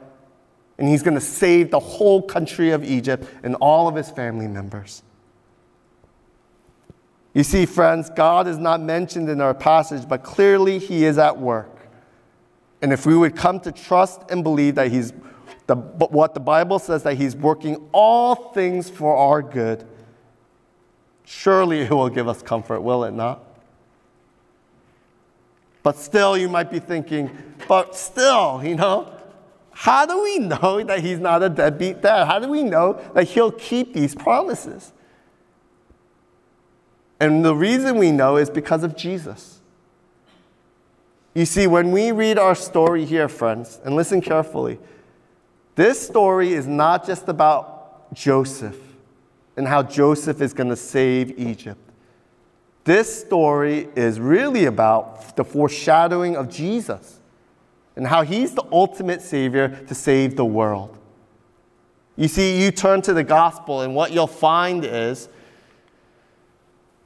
and 0.79 0.89
he's 0.89 1.03
going 1.03 1.15
to 1.15 1.21
save 1.21 1.71
the 1.71 1.79
whole 1.79 2.23
country 2.23 2.71
of 2.71 2.83
Egypt 2.83 3.29
and 3.43 3.55
all 3.57 3.89
of 3.89 3.95
his 3.95 4.11
family 4.11 4.49
members. 4.49 5.03
You 7.35 7.43
see, 7.43 7.67
friends, 7.67 8.11
God 8.11 8.47
is 8.47 8.59
not 8.59 8.81
mentioned 8.81 9.29
in 9.29 9.41
our 9.41 9.55
passage, 9.55 10.09
but 10.09 10.23
clearly 10.23 10.79
He 10.79 11.05
is 11.05 11.19
at 11.19 11.39
work. 11.39 11.89
And 12.81 12.93
if 12.93 13.05
we 13.05 13.17
would 13.17 13.35
come 13.35 13.59
to 13.61 13.73
trust 13.73 14.23
and 14.31 14.45
believe 14.45 14.77
that 14.77 14.93
He's 14.93 15.13
the, 15.67 15.75
what 15.75 16.35
the 16.35 16.41
Bible 16.41 16.79
says, 16.79 17.03
that 17.03 17.17
He's 17.17 17.35
working 17.35 17.89
all 17.93 18.53
things 18.53 18.89
for 18.89 19.17
our 19.17 19.43
good, 19.43 19.85
surely 21.25 21.81
it 21.81 21.91
will 21.91 22.09
give 22.09 22.29
us 22.29 22.41
comfort, 22.41 22.83
will 22.83 23.03
it 23.05 23.13
not? 23.13 23.43
But 25.83 25.97
still, 25.97 26.39
you 26.39 26.49
might 26.49 26.71
be 26.71 26.79
thinking, 26.79 27.31
but 27.69 27.97
still, 27.97 28.63
you 28.65 28.77
know, 28.77 29.13
how 29.73 30.07
do 30.07 30.23
we 30.23 30.39
know 30.39 30.83
that 30.85 31.01
He's 31.01 31.19
not 31.19 31.43
a 31.43 31.49
deadbeat 31.49 32.01
dad? 32.01 32.27
How 32.27 32.39
do 32.39 32.49
we 32.49 32.63
know 32.63 33.01
that 33.13 33.25
He'll 33.25 33.51
keep 33.51 33.93
these 33.93 34.15
promises? 34.15 34.94
And 37.25 37.43
the 37.43 37.55
reason 37.55 37.97
we 37.97 38.11
know 38.11 38.37
is 38.37 38.51
because 38.51 38.85
of 38.85 38.95
Jesus. 38.95 39.63
You 41.33 41.47
see, 41.47 41.67
when 41.67 41.91
we 41.91 42.13
read 42.13 42.39
our 42.39 42.55
story 42.55 43.07
here, 43.07 43.31
friends, 43.31 43.81
and 43.83 43.97
listen 43.97 44.21
carefully, 44.21 44.79
this 45.75 46.07
story 46.07 46.53
is 46.53 46.67
not 46.67 47.07
just 47.07 47.27
about 47.29 48.13
Joseph 48.13 48.79
and 49.57 49.67
how 49.67 49.83
Joseph 49.83 50.43
is 50.43 50.53
going 50.53 50.69
to 50.69 50.77
save 50.77 51.39
Egypt. 51.39 51.81
This 52.85 53.23
story 53.23 53.89
is 53.97 54.21
really 54.21 54.67
about 54.67 55.35
the 55.35 55.45
foreshadowing 55.45 56.37
of 56.37 56.51
Jesus 56.51 57.21
and 57.97 58.07
how 58.07 58.21
he's 58.21 58.53
the 58.53 58.65
ultimate 58.71 59.23
Savior 59.23 59.83
to 59.89 59.95
save 59.95 60.37
the 60.37 60.45
world. 60.45 60.99
You 62.17 62.29
see, 62.29 62.63
you 62.63 62.71
turn 62.71 63.01
to 63.01 63.15
the 63.15 63.25
gospel, 63.25 63.81
and 63.81 63.95
what 63.95 64.13
you'll 64.13 64.27
find 64.27 64.85
is 64.85 65.31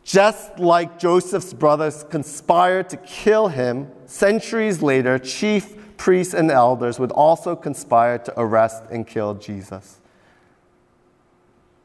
just 0.08 0.58
like 0.58 0.98
Joseph's 0.98 1.52
brothers 1.52 2.02
conspired 2.08 2.88
to 2.88 2.96
kill 2.96 3.48
him, 3.48 3.92
centuries 4.06 4.80
later, 4.80 5.18
chief 5.18 5.98
priests 5.98 6.32
and 6.32 6.50
elders 6.50 6.98
would 6.98 7.12
also 7.12 7.54
conspire 7.54 8.18
to 8.20 8.40
arrest 8.40 8.84
and 8.90 9.06
kill 9.06 9.34
Jesus. 9.34 10.00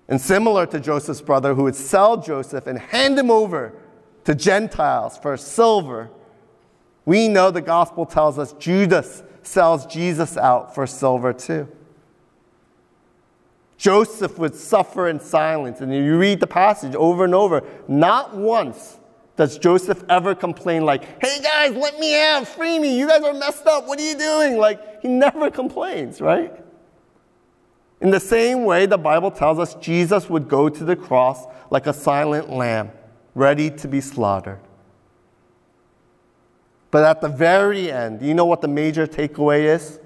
And 0.07 0.21
similar 0.21 0.65
to 0.67 0.79
Joseph's 0.79 1.19
brother, 1.19 1.53
who 1.53 1.63
would 1.63 1.75
sell 1.75 2.15
Joseph 2.15 2.65
and 2.65 2.79
hand 2.79 3.19
him 3.19 3.29
over 3.29 3.73
to 4.23 4.33
Gentiles 4.33 5.17
for 5.17 5.35
silver, 5.35 6.09
we 7.03 7.27
know 7.27 7.51
the 7.51 7.61
gospel 7.61 8.05
tells 8.05 8.39
us 8.39 8.53
Judas 8.53 9.21
sells 9.41 9.85
Jesus 9.85 10.37
out 10.37 10.73
for 10.73 10.87
silver 10.87 11.33
too. 11.33 11.67
Joseph 13.77 14.37
would 14.37 14.55
suffer 14.55 15.07
in 15.07 15.19
silence. 15.19 15.81
And 15.81 15.93
you 15.93 16.17
read 16.17 16.39
the 16.39 16.47
passage 16.47 16.95
over 16.95 17.25
and 17.25 17.35
over. 17.35 17.63
Not 17.87 18.35
once 18.35 18.97
does 19.35 19.57
Joseph 19.57 20.03
ever 20.09 20.35
complain, 20.35 20.85
like, 20.85 21.03
hey 21.23 21.41
guys, 21.41 21.75
let 21.75 21.99
me 21.99 22.19
out, 22.19 22.47
free 22.47 22.77
me. 22.79 22.97
You 22.97 23.07
guys 23.07 23.23
are 23.23 23.33
messed 23.33 23.65
up. 23.65 23.87
What 23.87 23.99
are 23.99 24.03
you 24.03 24.17
doing? 24.17 24.57
Like, 24.57 25.01
he 25.01 25.07
never 25.07 25.49
complains, 25.49 26.21
right? 26.21 26.53
In 27.99 28.11
the 28.11 28.19
same 28.19 28.65
way, 28.65 28.85
the 28.85 28.97
Bible 28.97 29.31
tells 29.31 29.59
us 29.59 29.75
Jesus 29.75 30.29
would 30.29 30.47
go 30.47 30.69
to 30.69 30.83
the 30.83 30.95
cross 30.95 31.45
like 31.71 31.87
a 31.87 31.93
silent 31.93 32.49
lamb, 32.49 32.91
ready 33.33 33.71
to 33.71 33.87
be 33.87 34.01
slaughtered. 34.01 34.59
But 36.91 37.05
at 37.05 37.21
the 37.21 37.29
very 37.29 37.91
end, 37.91 38.21
you 38.21 38.35
know 38.35 38.45
what 38.45 38.61
the 38.61 38.67
major 38.67 39.07
takeaway 39.07 39.73
is? 39.73 39.99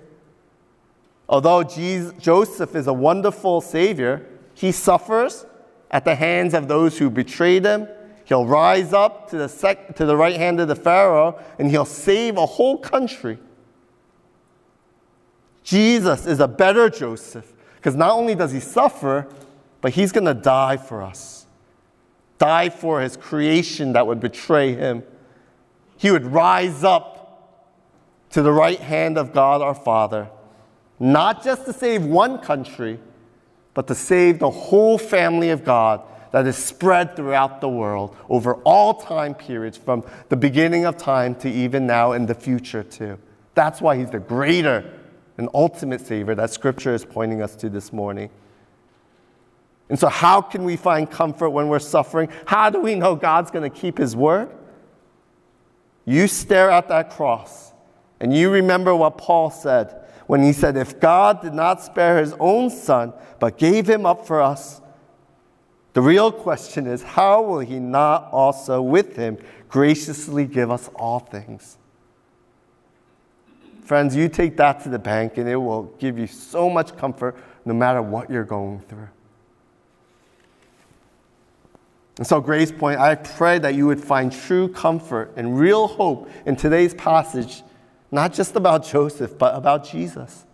Although 1.30 1.64
Jesus, 1.64 2.14
Joseph 2.20 2.76
is 2.76 2.88
a 2.88 2.94
wonderful 2.94 3.60
Savior, 3.62 4.26
he 4.54 4.72
suffers 4.72 5.46
at 5.92 6.06
the 6.06 6.16
hands 6.16 6.54
of 6.54 6.68
those 6.68 6.98
who 6.98 7.10
betrayed 7.10 7.66
him. 7.66 7.88
He'll 8.26 8.46
rise 8.46 8.94
up 8.94 9.30
to 9.30 9.38
the, 9.38 9.48
sec- 9.48 9.96
to 9.96 10.06
the 10.06 10.16
right 10.16 10.36
hand 10.36 10.60
of 10.60 10.68
the 10.68 10.76
Pharaoh 10.76 11.40
and 11.60 11.70
he'll 11.70 11.86
save 11.86 12.38
a 12.38 12.46
whole 12.46 12.78
country. 12.78 13.38
Jesus 15.64 16.26
is 16.26 16.40
a 16.40 16.48
better 16.48 16.90
Joseph 16.90 17.54
because 17.76 17.96
not 17.96 18.12
only 18.12 18.36
does 18.36 18.52
he 18.52 18.60
suffer, 18.60 19.28
but 19.82 19.94
he's 19.94 20.12
going 20.12 20.26
to 20.26 20.34
die 20.34 20.78
for 20.78 21.02
us, 21.02 21.46
die 22.38 22.70
for 22.70 23.02
his 23.02 23.18
creation 23.18 23.94
that 23.94 24.08
would 24.08 24.20
betray 24.20 24.74
him. 24.74 25.04
He 25.98 26.12
would 26.12 26.26
rise 26.26 26.84
up 26.84 27.16
to 28.32 28.42
the 28.42 28.52
right 28.52 28.80
hand 28.80 29.18
of 29.18 29.34
God 29.34 29.62
our 29.62 29.76
Father 29.76 30.30
not 31.00 31.44
just 31.44 31.66
to 31.66 31.74
save 31.74 32.04
one 32.04 32.40
country, 32.40 33.00
but 33.74 33.88
to 33.88 33.96
save 33.96 34.40
the 34.40 34.50
whole 34.50 34.98
family 34.98 35.50
of 35.50 35.64
God 35.64 36.02
that 36.32 36.48
is 36.48 36.58
spread 36.58 37.16
throughout 37.16 37.62
the 37.62 37.70
world 37.70 38.16
over 38.30 38.56
all 38.64 38.94
time 38.96 39.34
periods, 39.34 39.78
from 39.78 40.04
the 40.30 40.36
beginning 40.36 40.86
of 40.86 40.98
time 40.98 41.36
to 41.36 41.50
even 41.50 41.86
now 41.86 42.14
in 42.14 42.26
the 42.26 42.34
future, 42.34 42.84
too. 42.84 43.18
That's 43.54 43.82
why 43.82 43.98
he's 43.98 44.10
the 44.10 44.20
greater 44.20 44.94
and 45.38 45.50
ultimate 45.54 46.02
Savior 46.02 46.36
that 46.36 46.52
Scripture 46.52 46.94
is 46.94 47.06
pointing 47.06 47.42
us 47.42 47.56
to 47.58 47.70
this 47.70 47.94
morning. 47.94 48.30
And 49.90 49.98
so, 49.98 50.10
how 50.10 50.42
can 50.42 50.64
we 50.64 50.76
find 50.76 51.10
comfort 51.10 51.52
when 51.52 51.70
we're 51.70 51.80
suffering? 51.80 52.30
How 52.46 52.70
do 52.70 52.82
we 52.82 52.96
know 52.96 53.16
God's 53.16 53.52
going 53.52 53.70
to 53.70 53.76
keep 53.76 53.98
His 53.98 54.16
word? 54.16 54.50
You 56.06 56.28
stare 56.28 56.70
at 56.70 56.88
that 56.90 57.10
cross 57.10 57.74
and 58.20 58.36
you 58.36 58.50
remember 58.50 58.96
what 58.96 59.18
Paul 59.18 59.50
said 59.50 60.07
when 60.28 60.44
he 60.44 60.54
said, 60.54 60.78
If 60.78 61.00
God 61.00 61.42
did 61.42 61.54
not 61.54 61.82
spare 61.82 62.20
his 62.20 62.34
own 62.40 62.70
son, 62.70 63.14
but 63.40 63.58
gave 63.58 63.90
him 63.90 64.06
up 64.06 64.28
for 64.28 64.42
us, 64.42 64.82
the 65.94 66.02
real 66.02 66.32
question 66.32 66.86
is, 66.86 67.02
how 67.02 67.42
will 67.42 67.60
he 67.60 67.80
not 67.80 68.30
also 68.32 68.84
with 68.84 69.16
him 69.16 69.40
graciously 69.68 70.46
give 70.46 70.70
us 70.70 70.92
all 70.96 71.18
things? 71.20 71.78
Friends, 73.84 74.16
you 74.16 74.30
take 74.30 74.58
that 74.58 74.84
to 74.84 74.90
the 74.90 75.00
bank 75.00 75.38
and 75.38 75.50
it 75.50 75.56
will 75.56 75.86
give 75.98 76.20
you 76.20 76.28
so 76.28 76.70
much 76.70 76.96
comfort 76.98 77.36
no 77.66 77.74
matter 77.74 78.02
what 78.02 78.30
you're 78.30 78.44
going 78.44 78.80
through. 78.82 79.08
And 82.18 82.28
so, 82.28 82.42
Grace 82.42 82.72
Point, 82.72 83.00
I 83.00 83.16
pray 83.16 83.60
that 83.60 83.76
you 83.76 83.88
would 83.88 84.04
find 84.04 84.32
true 84.32 84.68
comfort 84.68 85.34
and 85.36 85.58
real 85.58 85.88
hope 85.88 86.30
in 86.46 86.56
today's 86.56 86.94
passage 86.94 87.64
not 88.12 88.34
just 88.34 88.56
about 88.56 88.86
Joseph, 88.86 89.38
but 89.38 89.56
about 89.56 89.84
Jesus. 89.84 90.46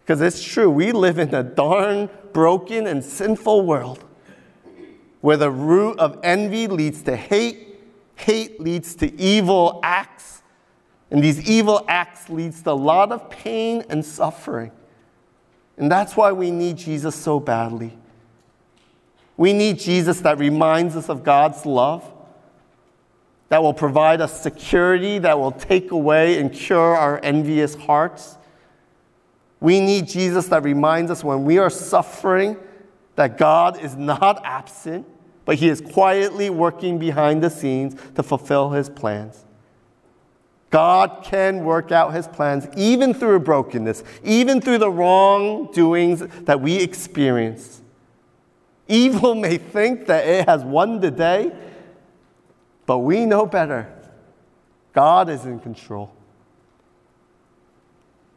Because 0.00 0.20
it's 0.20 0.42
true, 0.42 0.70
we 0.70 0.92
live 0.92 1.18
in 1.18 1.34
a 1.34 1.42
darn 1.42 2.08
broken 2.32 2.86
and 2.86 3.04
sinful 3.04 3.64
world 3.64 4.04
where 5.20 5.36
the 5.36 5.50
root 5.50 5.98
of 5.98 6.18
envy 6.22 6.66
leads 6.66 7.02
to 7.02 7.16
hate, 7.16 7.78
hate 8.16 8.60
leads 8.60 8.94
to 8.96 9.20
evil 9.20 9.80
acts, 9.82 10.42
and 11.10 11.22
these 11.22 11.48
evil 11.48 11.84
acts 11.88 12.28
leads 12.28 12.62
to 12.62 12.70
a 12.70 12.72
lot 12.72 13.12
of 13.12 13.28
pain 13.30 13.84
and 13.88 14.04
suffering. 14.04 14.70
And 15.76 15.90
that's 15.90 16.16
why 16.16 16.32
we 16.32 16.50
need 16.50 16.76
Jesus 16.76 17.14
so 17.14 17.40
badly. 17.40 17.96
We 19.36 19.52
need 19.52 19.78
Jesus 19.78 20.20
that 20.20 20.38
reminds 20.38 20.96
us 20.96 21.08
of 21.08 21.22
God's 21.22 21.64
love 21.64 22.04
that 23.48 23.62
will 23.62 23.74
provide 23.74 24.20
us 24.20 24.40
security, 24.40 25.18
that 25.18 25.38
will 25.38 25.52
take 25.52 25.90
away 25.90 26.38
and 26.38 26.52
cure 26.52 26.94
our 26.96 27.18
envious 27.22 27.74
hearts. 27.74 28.36
We 29.60 29.80
need 29.80 30.06
Jesus 30.06 30.48
that 30.48 30.62
reminds 30.62 31.10
us 31.10 31.24
when 31.24 31.44
we 31.44 31.58
are 31.58 31.70
suffering 31.70 32.56
that 33.16 33.38
God 33.38 33.80
is 33.80 33.96
not 33.96 34.40
absent, 34.44 35.06
but 35.44 35.56
He 35.56 35.68
is 35.68 35.80
quietly 35.80 36.50
working 36.50 36.98
behind 36.98 37.42
the 37.42 37.50
scenes 37.50 37.96
to 38.14 38.22
fulfill 38.22 38.70
His 38.70 38.88
plans. 38.88 39.44
God 40.70 41.22
can 41.24 41.64
work 41.64 41.90
out 41.90 42.12
His 42.12 42.28
plans 42.28 42.68
even 42.76 43.14
through 43.14 43.40
brokenness, 43.40 44.04
even 44.22 44.60
through 44.60 44.78
the 44.78 44.90
wrongdoings 44.90 46.20
that 46.44 46.60
we 46.60 46.76
experience. 46.76 47.80
Evil 48.86 49.34
may 49.34 49.58
think 49.58 50.06
that 50.06 50.26
it 50.26 50.48
has 50.48 50.62
won 50.62 51.00
the 51.00 51.10
day, 51.10 51.52
but 52.88 53.00
we 53.00 53.26
know 53.26 53.44
better. 53.44 53.86
God 54.94 55.28
is 55.28 55.44
in 55.44 55.60
control. 55.60 56.10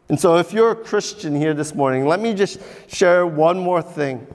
And 0.10 0.20
so, 0.20 0.36
if 0.36 0.52
you're 0.52 0.72
a 0.72 0.76
Christian 0.76 1.34
here 1.34 1.54
this 1.54 1.74
morning, 1.74 2.06
let 2.06 2.20
me 2.20 2.34
just 2.34 2.60
share 2.88 3.26
one 3.26 3.58
more 3.58 3.82
thing. 3.82 4.28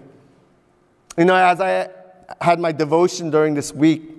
You 1.18 1.26
know, 1.26 1.36
as 1.36 1.60
I 1.60 1.90
had 2.40 2.58
my 2.58 2.72
devotion 2.72 3.28
during 3.28 3.52
this 3.52 3.74
week, 3.74 4.10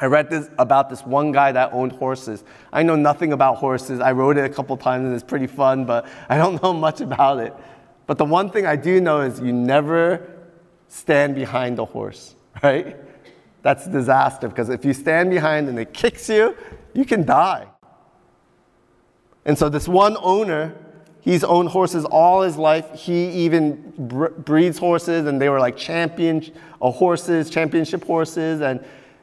I 0.00 0.06
read 0.06 0.30
this 0.30 0.50
about 0.56 0.88
this 0.88 1.04
one 1.04 1.32
guy 1.32 1.50
that 1.50 1.72
owned 1.72 1.90
horses. 1.90 2.44
I 2.72 2.84
know 2.84 2.94
nothing 2.94 3.32
about 3.32 3.56
horses. 3.56 3.98
I 3.98 4.12
rode 4.12 4.38
it 4.38 4.44
a 4.44 4.48
couple 4.48 4.76
times 4.76 5.06
and 5.06 5.14
it's 5.16 5.24
pretty 5.24 5.48
fun, 5.48 5.84
but 5.84 6.06
I 6.28 6.38
don't 6.38 6.62
know 6.62 6.72
much 6.72 7.00
about 7.00 7.40
it. 7.40 7.52
But 8.06 8.18
the 8.18 8.24
one 8.24 8.50
thing 8.50 8.66
I 8.66 8.76
do 8.76 9.00
know 9.00 9.22
is 9.22 9.40
you 9.40 9.52
never 9.52 10.30
stand 10.86 11.34
behind 11.34 11.80
a 11.80 11.84
horse, 11.84 12.36
right? 12.62 13.07
That's 13.68 13.84
a 13.84 13.90
disaster 13.90 14.48
because 14.48 14.70
if 14.70 14.82
you 14.82 14.94
stand 14.94 15.28
behind 15.28 15.68
and 15.68 15.78
it 15.78 15.92
kicks 15.92 16.30
you, 16.30 16.56
you 16.94 17.04
can 17.04 17.26
die. 17.26 17.66
And 19.44 19.58
so, 19.58 19.68
this 19.68 19.86
one 19.86 20.16
owner, 20.22 20.74
he's 21.20 21.44
owned 21.44 21.68
horses 21.68 22.06
all 22.06 22.40
his 22.40 22.56
life. 22.56 22.90
He 22.94 23.28
even 23.44 23.92
breeds 24.38 24.78
horses, 24.78 25.26
and 25.26 25.38
they 25.38 25.50
were 25.50 25.60
like 25.60 25.76
champion 25.76 26.50
uh, 26.80 26.90
horses, 26.90 27.50
championship 27.50 28.04
horses. 28.04 28.62
And 28.62 28.82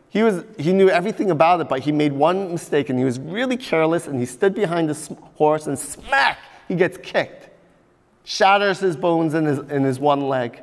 he, 0.10 0.22
was, 0.22 0.44
he 0.60 0.74
knew 0.74 0.92
everything 0.92 1.32
about 1.32 1.60
it, 1.62 1.68
but 1.68 1.80
he 1.80 1.92
made 1.92 2.14
one 2.14 2.52
mistake, 2.52 2.92
and 2.92 3.00
he 3.00 3.06
was 3.06 3.18
really 3.18 3.58
careless, 3.58 4.06
and 4.06 4.20
he 4.20 4.28
stood 4.28 4.54
behind 4.54 4.88
this 4.88 5.10
horse, 5.34 5.66
and 5.66 5.80
smack, 5.80 6.38
he 6.68 6.76
gets 6.76 7.00
kicked, 7.00 7.50
shatters 8.24 8.80
his 8.80 8.96
bones 8.96 9.34
in 9.34 9.46
his, 9.46 9.58
in 9.72 9.84
his 9.84 10.00
one 10.00 10.28
leg. 10.28 10.62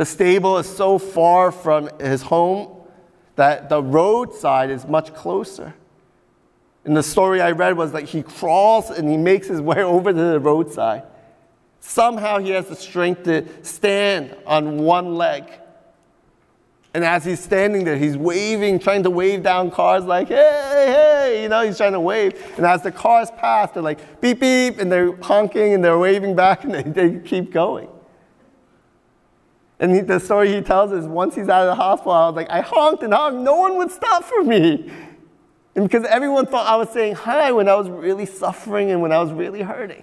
The 0.00 0.06
stable 0.06 0.56
is 0.56 0.66
so 0.66 0.98
far 0.98 1.52
from 1.52 1.90
his 2.00 2.22
home 2.22 2.74
that 3.36 3.68
the 3.68 3.82
roadside 3.82 4.70
is 4.70 4.86
much 4.86 5.12
closer. 5.12 5.74
And 6.86 6.96
the 6.96 7.02
story 7.02 7.42
I 7.42 7.50
read 7.50 7.76
was 7.76 7.92
that 7.92 8.04
he 8.04 8.22
crawls 8.22 8.88
and 8.88 9.10
he 9.10 9.18
makes 9.18 9.46
his 9.48 9.60
way 9.60 9.82
over 9.82 10.10
to 10.10 10.18
the 10.18 10.40
roadside. 10.40 11.02
Somehow 11.80 12.38
he 12.38 12.48
has 12.48 12.66
the 12.66 12.76
strength 12.76 13.24
to 13.24 13.44
stand 13.62 14.34
on 14.46 14.78
one 14.78 15.16
leg. 15.16 15.44
And 16.94 17.04
as 17.04 17.26
he's 17.26 17.40
standing 17.40 17.84
there, 17.84 17.98
he's 17.98 18.16
waving, 18.16 18.78
trying 18.78 19.02
to 19.02 19.10
wave 19.10 19.42
down 19.42 19.70
cars 19.70 20.04
like, 20.04 20.28
hey, 20.28 20.86
hey, 20.86 21.42
you 21.42 21.50
know, 21.50 21.60
he's 21.60 21.76
trying 21.76 21.92
to 21.92 22.00
wave. 22.00 22.42
And 22.56 22.64
as 22.64 22.82
the 22.82 22.90
cars 22.90 23.30
pass, 23.32 23.72
they're 23.72 23.82
like, 23.82 24.22
beep, 24.22 24.40
beep, 24.40 24.78
and 24.78 24.90
they're 24.90 25.14
honking 25.16 25.74
and 25.74 25.84
they're 25.84 25.98
waving 25.98 26.34
back 26.34 26.64
and 26.64 26.72
they, 26.72 26.84
they 26.84 27.18
keep 27.18 27.52
going. 27.52 27.90
And 29.80 29.94
he, 29.94 30.00
the 30.02 30.20
story 30.20 30.54
he 30.54 30.60
tells 30.60 30.92
is 30.92 31.06
once 31.06 31.34
he's 31.34 31.48
out 31.48 31.62
of 31.62 31.68
the 31.68 31.74
hospital, 31.74 32.12
I 32.12 32.26
was 32.28 32.36
like, 32.36 32.50
I 32.50 32.60
honked 32.60 33.02
and 33.02 33.12
honked, 33.12 33.40
no 33.40 33.56
one 33.56 33.76
would 33.78 33.90
stop 33.90 34.22
for 34.24 34.44
me. 34.44 34.92
And 35.74 35.88
because 35.88 36.04
everyone 36.06 36.46
thought 36.46 36.66
I 36.66 36.76
was 36.76 36.90
saying 36.90 37.14
hi 37.14 37.50
when 37.50 37.68
I 37.68 37.74
was 37.74 37.88
really 37.88 38.26
suffering 38.26 38.90
and 38.90 39.00
when 39.00 39.10
I 39.10 39.18
was 39.20 39.32
really 39.32 39.62
hurting. 39.62 40.02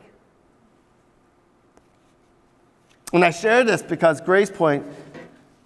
And 3.14 3.24
I 3.24 3.30
share 3.30 3.64
this 3.64 3.82
because 3.84 4.20
Grace 4.20 4.52
Point, 4.52 4.86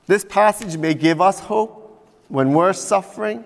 this 0.06 0.26
passage 0.26 0.78
may 0.78 0.93
give 0.93 1.21
us 1.21 1.39
hope 1.39 2.06
when 2.28 2.54
we're 2.54 2.74
suffering, 2.74 3.45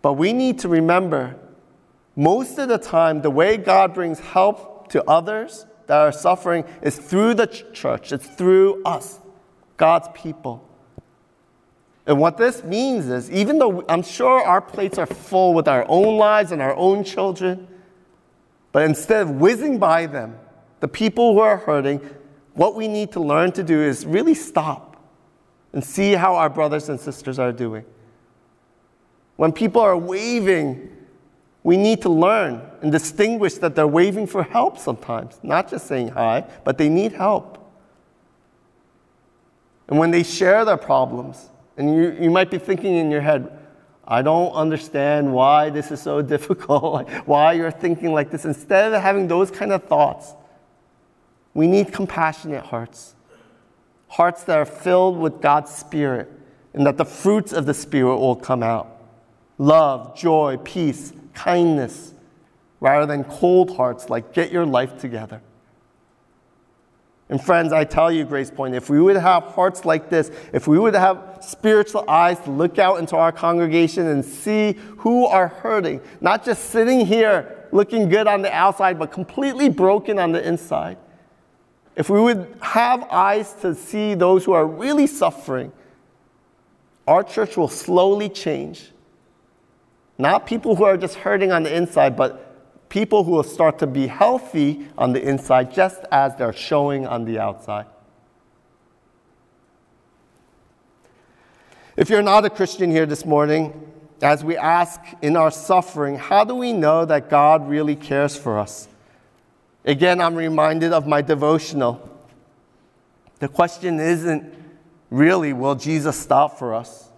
but 0.00 0.14
we 0.14 0.32
need 0.32 0.60
to 0.60 0.68
remember 0.68 1.36
most 2.14 2.58
of 2.58 2.68
the 2.68 2.78
time, 2.78 3.22
the 3.22 3.30
way 3.30 3.56
God 3.56 3.94
brings 3.94 4.20
help 4.20 4.88
to 4.88 5.02
others 5.08 5.66
that 5.86 5.98
are 5.98 6.12
suffering 6.12 6.64
is 6.82 6.98
through 6.98 7.34
the 7.34 7.46
church, 7.46 8.12
it's 8.12 8.26
through 8.26 8.82
us, 8.84 9.20
God's 9.76 10.08
people. 10.14 10.68
And 12.06 12.18
what 12.18 12.36
this 12.36 12.64
means 12.64 13.08
is, 13.08 13.30
even 13.30 13.58
though 13.58 13.84
I'm 13.88 14.02
sure 14.02 14.42
our 14.42 14.60
plates 14.60 14.98
are 14.98 15.06
full 15.06 15.54
with 15.54 15.68
our 15.68 15.86
own 15.88 16.16
lives 16.16 16.50
and 16.50 16.60
our 16.60 16.74
own 16.74 17.04
children, 17.04 17.68
but 18.72 18.84
instead 18.84 19.22
of 19.22 19.30
whizzing 19.30 19.78
by 19.78 20.06
them, 20.06 20.38
the 20.80 20.88
people 20.88 21.34
who 21.34 21.40
are 21.40 21.58
hurting, 21.58 22.00
what 22.54 22.74
we 22.74 22.88
need 22.88 23.12
to 23.12 23.20
learn 23.20 23.52
to 23.52 23.62
do 23.62 23.80
is 23.80 24.04
really 24.04 24.34
stop 24.34 24.96
and 25.72 25.82
see 25.82 26.12
how 26.12 26.34
our 26.34 26.50
brothers 26.50 26.88
and 26.88 26.98
sisters 26.98 27.38
are 27.38 27.52
doing. 27.52 27.84
When 29.36 29.52
people 29.52 29.80
are 29.80 29.96
waving, 29.96 30.90
we 31.62 31.76
need 31.76 32.02
to 32.02 32.08
learn 32.08 32.60
and 32.82 32.90
distinguish 32.90 33.54
that 33.54 33.74
they're 33.74 33.86
waving 33.86 34.26
for 34.26 34.42
help 34.42 34.78
sometimes, 34.78 35.38
not 35.42 35.70
just 35.70 35.86
saying 35.86 36.08
hi, 36.08 36.44
but 36.64 36.78
they 36.78 36.88
need 36.88 37.12
help. 37.12 37.58
And 39.92 39.98
when 39.98 40.10
they 40.10 40.22
share 40.22 40.64
their 40.64 40.78
problems, 40.78 41.50
and 41.76 41.94
you, 41.94 42.16
you 42.18 42.30
might 42.30 42.50
be 42.50 42.56
thinking 42.56 42.94
in 42.94 43.10
your 43.10 43.20
head, 43.20 43.58
I 44.08 44.22
don't 44.22 44.50
understand 44.52 45.30
why 45.34 45.68
this 45.68 45.90
is 45.90 46.00
so 46.00 46.22
difficult, 46.34 47.10
why 47.26 47.52
you're 47.52 47.70
thinking 47.70 48.10
like 48.14 48.30
this. 48.30 48.46
Instead 48.46 48.94
of 48.94 49.02
having 49.02 49.28
those 49.28 49.50
kind 49.50 49.70
of 49.70 49.84
thoughts, 49.84 50.32
we 51.52 51.66
need 51.66 51.92
compassionate 51.92 52.64
hearts. 52.64 53.14
Hearts 54.08 54.44
that 54.44 54.56
are 54.56 54.64
filled 54.64 55.18
with 55.18 55.42
God's 55.42 55.70
Spirit, 55.70 56.32
and 56.72 56.86
that 56.86 56.96
the 56.96 57.04
fruits 57.04 57.52
of 57.52 57.66
the 57.66 57.74
Spirit 57.74 58.16
will 58.16 58.36
come 58.36 58.62
out 58.62 58.98
love, 59.58 60.16
joy, 60.16 60.56
peace, 60.64 61.12
kindness, 61.34 62.14
rather 62.80 63.04
than 63.04 63.24
cold 63.24 63.76
hearts 63.76 64.08
like, 64.08 64.32
get 64.32 64.50
your 64.50 64.64
life 64.64 64.98
together. 64.98 65.42
And 67.32 67.42
friends, 67.42 67.72
I 67.72 67.84
tell 67.84 68.12
you, 68.12 68.26
Grace 68.26 68.50
Point, 68.50 68.74
if 68.74 68.90
we 68.90 69.00
would 69.00 69.16
have 69.16 69.44
hearts 69.44 69.86
like 69.86 70.10
this, 70.10 70.30
if 70.52 70.68
we 70.68 70.78
would 70.78 70.92
have 70.92 71.38
spiritual 71.40 72.04
eyes 72.06 72.38
to 72.40 72.50
look 72.50 72.78
out 72.78 72.98
into 72.98 73.16
our 73.16 73.32
congregation 73.32 74.06
and 74.08 74.22
see 74.22 74.74
who 74.98 75.24
are 75.24 75.48
hurting, 75.48 76.02
not 76.20 76.44
just 76.44 76.64
sitting 76.66 77.06
here 77.06 77.66
looking 77.72 78.10
good 78.10 78.26
on 78.26 78.42
the 78.42 78.52
outside, 78.52 78.98
but 78.98 79.12
completely 79.12 79.70
broken 79.70 80.18
on 80.18 80.32
the 80.32 80.46
inside. 80.46 80.98
If 81.96 82.10
we 82.10 82.20
would 82.20 82.54
have 82.60 83.02
eyes 83.04 83.54
to 83.62 83.74
see 83.74 84.12
those 84.12 84.44
who 84.44 84.52
are 84.52 84.66
really 84.66 85.06
suffering, 85.06 85.72
our 87.06 87.24
church 87.24 87.56
will 87.56 87.66
slowly 87.66 88.28
change. 88.28 88.92
Not 90.18 90.44
people 90.44 90.76
who 90.76 90.84
are 90.84 90.98
just 90.98 91.14
hurting 91.14 91.50
on 91.50 91.62
the 91.62 91.74
inside, 91.74 92.14
but 92.14 92.51
people 92.92 93.24
who 93.24 93.30
will 93.30 93.42
start 93.42 93.78
to 93.78 93.86
be 93.86 94.06
healthy 94.06 94.86
on 94.98 95.14
the 95.14 95.22
inside 95.26 95.72
just 95.72 96.04
as 96.12 96.36
they're 96.36 96.52
showing 96.52 97.06
on 97.06 97.24
the 97.24 97.38
outside. 97.38 97.86
If 101.96 102.10
you're 102.10 102.20
not 102.20 102.44
a 102.44 102.50
Christian 102.50 102.90
here 102.90 103.06
this 103.06 103.24
morning, 103.24 103.90
as 104.20 104.44
we 104.44 104.58
ask 104.58 105.00
in 105.22 105.38
our 105.38 105.50
suffering, 105.50 106.18
how 106.18 106.44
do 106.44 106.54
we 106.54 106.74
know 106.74 107.06
that 107.06 107.30
God 107.30 107.66
really 107.66 107.96
cares 107.96 108.36
for 108.36 108.58
us? 108.58 108.88
Again, 109.86 110.20
I'm 110.20 110.34
reminded 110.34 110.92
of 110.92 111.06
my 111.06 111.22
devotional. 111.22 112.06
The 113.38 113.48
question 113.48 114.00
isn't 114.00 114.52
really, 115.08 115.54
will 115.54 115.76
Jesus 115.76 116.18
stop 116.18 116.58
for 116.58 116.74
us 116.74 117.08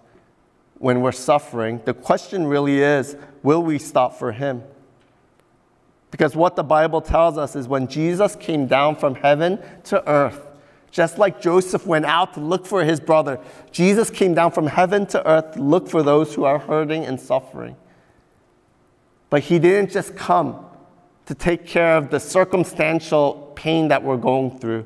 when 0.78 1.00
we're 1.00 1.10
suffering? 1.10 1.80
The 1.84 1.94
question 1.94 2.46
really 2.46 2.80
is, 2.80 3.16
will 3.42 3.64
we 3.64 3.80
stop 3.80 4.16
for 4.20 4.30
him? 4.30 4.62
Because 6.14 6.36
what 6.36 6.54
the 6.54 6.62
Bible 6.62 7.00
tells 7.00 7.36
us 7.36 7.56
is 7.56 7.66
when 7.66 7.88
Jesus 7.88 8.36
came 8.36 8.68
down 8.68 8.94
from 8.94 9.16
heaven 9.16 9.58
to 9.82 10.08
earth, 10.08 10.46
just 10.92 11.18
like 11.18 11.40
Joseph 11.40 11.88
went 11.88 12.04
out 12.04 12.34
to 12.34 12.40
look 12.40 12.66
for 12.66 12.84
his 12.84 13.00
brother, 13.00 13.40
Jesus 13.72 14.10
came 14.10 14.32
down 14.32 14.52
from 14.52 14.68
heaven 14.68 15.06
to 15.06 15.28
earth 15.28 15.54
to 15.54 15.60
look 15.60 15.88
for 15.88 16.04
those 16.04 16.32
who 16.32 16.44
are 16.44 16.60
hurting 16.60 17.04
and 17.04 17.18
suffering. 17.18 17.74
But 19.28 19.42
he 19.42 19.58
didn't 19.58 19.90
just 19.90 20.14
come 20.14 20.64
to 21.26 21.34
take 21.34 21.66
care 21.66 21.96
of 21.96 22.10
the 22.10 22.20
circumstantial 22.20 23.50
pain 23.56 23.88
that 23.88 24.00
we're 24.00 24.16
going 24.16 24.56
through. 24.60 24.84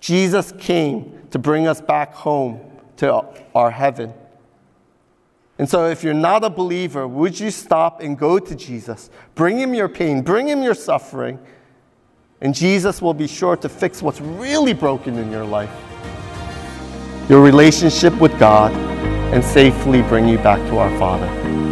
Jesus 0.00 0.52
came 0.52 1.20
to 1.32 1.38
bring 1.38 1.66
us 1.66 1.82
back 1.82 2.14
home 2.14 2.62
to 2.96 3.26
our 3.54 3.70
heaven. 3.70 4.14
And 5.58 5.68
so, 5.68 5.86
if 5.88 6.02
you're 6.02 6.14
not 6.14 6.44
a 6.44 6.50
believer, 6.50 7.06
would 7.06 7.38
you 7.38 7.50
stop 7.50 8.00
and 8.00 8.18
go 8.18 8.38
to 8.38 8.54
Jesus? 8.54 9.10
Bring 9.34 9.58
him 9.58 9.74
your 9.74 9.88
pain, 9.88 10.22
bring 10.22 10.48
him 10.48 10.62
your 10.62 10.74
suffering, 10.74 11.38
and 12.40 12.54
Jesus 12.54 13.00
will 13.00 13.14
be 13.14 13.28
sure 13.28 13.56
to 13.56 13.68
fix 13.68 14.02
what's 14.02 14.20
really 14.20 14.72
broken 14.72 15.18
in 15.18 15.30
your 15.30 15.44
life 15.44 15.70
your 17.28 17.40
relationship 17.40 18.14
with 18.20 18.36
God 18.38 18.72
and 19.32 19.42
safely 19.42 20.02
bring 20.02 20.28
you 20.28 20.38
back 20.38 20.58
to 20.68 20.78
our 20.78 20.90
Father. 20.98 21.71